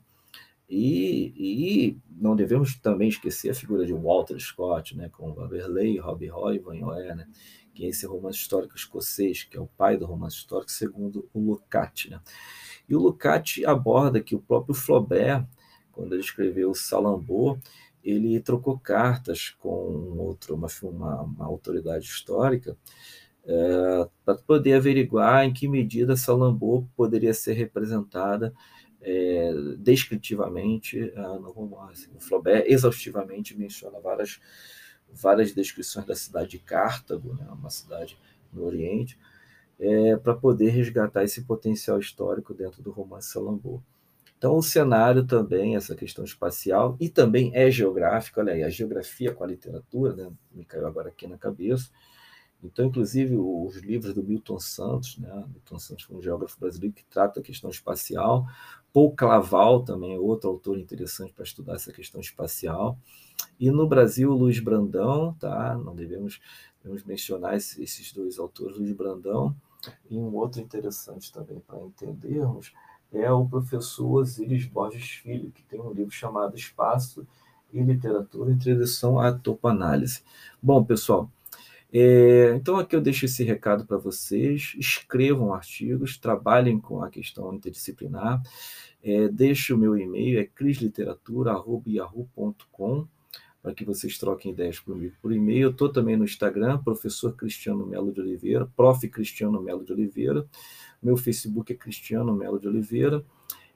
E, 0.70 1.34
e 1.36 1.98
não 2.12 2.36
devemos 2.36 2.76
também 2.76 3.10
esquecer 3.10 3.50
a 3.50 3.56
figura 3.56 3.86
de 3.86 3.94
Walter 3.94 4.40
Scott, 4.40 4.96
né, 4.96 5.10
com 5.10 5.34
Waverley, 5.34 5.98
Robbie 5.98 6.28
Roy 6.28 6.60
Van 6.60 6.76
Yoe, 6.76 7.16
né, 7.16 7.28
que 7.74 7.86
é 7.86 7.90
esse 7.90 8.06
romance 8.06 8.38
histórico 8.38 8.76
escocês, 8.76 9.44
que 9.44 9.58
é 9.58 9.60
o 9.60 9.66
pai 9.66 9.98
do 9.98 10.06
romance 10.06 10.36
histórico, 10.36 10.72
segundo 10.72 11.28
o 11.34 11.40
Lukács. 11.40 12.12
Né? 12.12 12.22
E 12.88 12.96
o 12.96 13.00
Lukács 13.00 13.64
aborda 13.66 14.22
que 14.22 14.36
o 14.36 14.42
próprio 14.42 14.76
Flaubert, 14.76 15.48
quando 15.92 16.14
ele 16.14 16.22
escreveu 16.22 16.76
Salambô, 16.76 17.58
ele 18.04 18.40
trocou 18.40 18.78
cartas 18.78 19.56
com 19.60 19.70
outro, 20.18 20.56
uma, 20.56 20.68
uma, 20.84 21.22
uma 21.22 21.46
autoridade 21.46 22.06
histórica 22.06 22.78
é, 23.46 24.10
para 24.24 24.36
poder 24.36 24.74
averiguar 24.74 25.44
em 25.46 25.52
que 25.52 25.68
medida 25.68 26.16
Salambô 26.16 26.86
poderia 26.96 27.34
ser 27.34 27.54
representada 27.54 28.54
é, 29.02 29.52
descritivamente 29.78 31.00
é, 31.00 31.22
no 31.40 31.52
romance. 31.52 32.10
O 32.16 32.20
Flaubert 32.20 32.66
exaustivamente 32.68 33.58
menciona 33.58 34.00
várias, 34.00 34.40
várias 35.12 35.54
descrições 35.54 36.06
da 36.06 36.16
cidade 36.16 36.52
de 36.52 36.60
Cartago, 36.60 37.34
né, 37.34 37.48
uma 37.52 37.70
cidade 37.70 38.18
no 38.52 38.66
Oriente, 38.66 39.18
é, 39.80 40.18
para 40.18 40.34
poder 40.34 40.70
resgatar 40.70 41.24
esse 41.24 41.44
potencial 41.44 42.00
histórico 42.00 42.54
dentro 42.54 42.82
do 42.82 42.92
romance 42.92 43.32
Salambô. 43.32 43.82
Então, 44.38 44.56
o 44.56 44.64
cenário 44.64 45.26
também, 45.26 45.76
essa 45.76 45.94
questão 45.96 46.24
espacial, 46.24 46.96
e 47.00 47.10
também 47.10 47.52
é 47.54 47.70
geográfico, 47.70 48.40
olha 48.40 48.54
aí, 48.54 48.64
a 48.64 48.70
geografia 48.70 49.34
com 49.34 49.44
a 49.44 49.48
literatura, 49.48 50.16
né? 50.16 50.32
me 50.52 50.64
caiu 50.64 50.88
agora 50.88 51.10
aqui 51.10 51.28
na 51.28 51.38
cabeça. 51.38 51.90
Então, 52.64 52.86
inclusive, 52.86 53.36
os 53.38 53.78
livros 53.78 54.14
do 54.14 54.24
Milton 54.24 54.60
Santos, 54.60 55.18
né? 55.18 55.46
Milton 55.48 55.80
Santos 55.80 56.06
foi 56.06 56.18
um 56.18 56.22
geógrafo 56.22 56.60
brasileiro 56.60 56.94
que 56.94 57.06
trata 57.06 57.40
a 57.40 57.44
questão 57.44 57.70
espacial. 57.70 58.46
Paul 58.94 59.14
Claval 59.16 59.84
também 59.84 60.16
é 60.16 60.20
outro 60.20 60.50
autor 60.50 60.80
interessante 60.80 61.34
para 61.34 61.44
estudar 61.44 61.76
essa 61.76 61.92
questão 61.92 62.20
espacial. 62.20 62.98
E 63.60 63.72
no 63.72 63.88
Brasil, 63.88 64.32
Luiz 64.32 64.60
Brandão, 64.60 65.34
tá? 65.40 65.78
Não 65.78 65.96
devemos, 65.96 66.42
devemos 66.84 67.04
mencionar 67.04 67.56
esses 67.56 68.12
dois 68.12 68.40
autores, 68.40 68.78
Luiz 68.78 68.92
Brandão, 68.94 69.56
e 70.10 70.18
um 70.18 70.36
outro 70.36 70.62
interessante 70.62 71.32
também 71.32 71.60
para 71.60 71.80
entendermos 71.82 72.74
é 73.12 73.32
o 73.32 73.48
professor 73.48 74.22
Osiris 74.22 74.66
Borges 74.66 75.10
Filho, 75.10 75.52
que 75.52 75.64
tem 75.64 75.82
um 75.82 75.92
livro 75.92 76.12
chamado 76.12 76.56
Espaço 76.56 77.26
e 77.74 77.82
Literatura, 77.82 78.52
Introdução 78.52 79.20
à 79.20 79.32
Topoanálise. 79.32 80.22
Bom, 80.62 80.84
pessoal, 80.84 81.30
é, 81.92 82.54
então 82.56 82.78
aqui 82.78 82.96
eu 82.96 83.02
deixo 83.02 83.26
esse 83.26 83.44
recado 83.44 83.86
para 83.86 83.98
vocês. 83.98 84.74
Escrevam 84.78 85.54
artigos, 85.54 86.18
trabalhem 86.18 86.80
com 86.80 87.04
a 87.04 87.10
questão 87.10 87.54
interdisciplinar. 87.54 88.42
É, 89.04 89.28
deixe 89.28 89.74
o 89.74 89.78
meu 89.78 89.98
e-mail, 89.98 90.40
é 90.40 90.46
crisliteratura.yahoo.com 90.46 93.06
para 93.62 93.74
que 93.74 93.84
vocês 93.84 94.18
troquem 94.18 94.54
ideias 94.54 94.80
comigo 94.80 95.14
por 95.22 95.34
e-mail. 95.34 95.64
Eu 95.64 95.72
estou 95.72 95.90
também 95.90 96.16
no 96.16 96.24
Instagram, 96.24 96.78
professor 96.78 97.36
Cristiano 97.36 97.86
Melo 97.86 98.14
de 98.14 98.22
Oliveira, 98.22 98.66
prof. 98.76 99.06
Cristiano 99.10 99.62
Melo 99.62 99.84
de 99.84 99.92
Oliveira. 99.92 100.48
Meu 101.02 101.18
Facebook 101.18 101.74
é 101.74 101.76
Cristiano 101.76 102.34
Melo 102.34 102.60
de 102.60 102.68
Oliveira. 102.68 103.24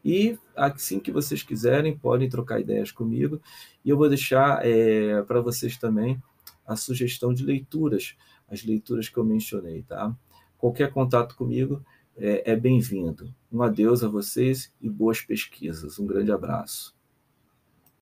E 0.04 0.38
assim 0.56 1.00
que 1.00 1.12
vocês 1.12 1.44
quiserem, 1.44 1.98
podem 1.98 2.30
trocar 2.30 2.60
ideias 2.60 2.92
comigo. 2.92 3.42
E 3.84 3.90
eu 3.90 3.98
vou 3.98 4.08
deixar 4.08 4.66
é, 4.66 5.22
para 5.24 5.42
vocês 5.42 5.78
também 5.78 6.22
a 6.66 6.76
sugestão 6.76 7.34
de 7.34 7.44
leituras, 7.44 8.16
as 8.48 8.64
leituras 8.64 9.10
que 9.10 9.18
eu 9.18 9.24
mencionei, 9.24 9.84
tá? 9.84 10.16
Qualquer 10.58 10.92
contato 10.92 11.36
comigo 11.36 11.84
é, 12.16 12.52
é 12.52 12.56
bem-vindo. 12.56 13.34
Um 13.52 13.62
adeus 13.62 14.04
a 14.04 14.08
vocês 14.08 14.72
e 14.82 14.90
boas 14.90 15.22
pesquisas. 15.22 16.00
Um 16.00 16.06
grande 16.06 16.32
abraço. 16.32 16.96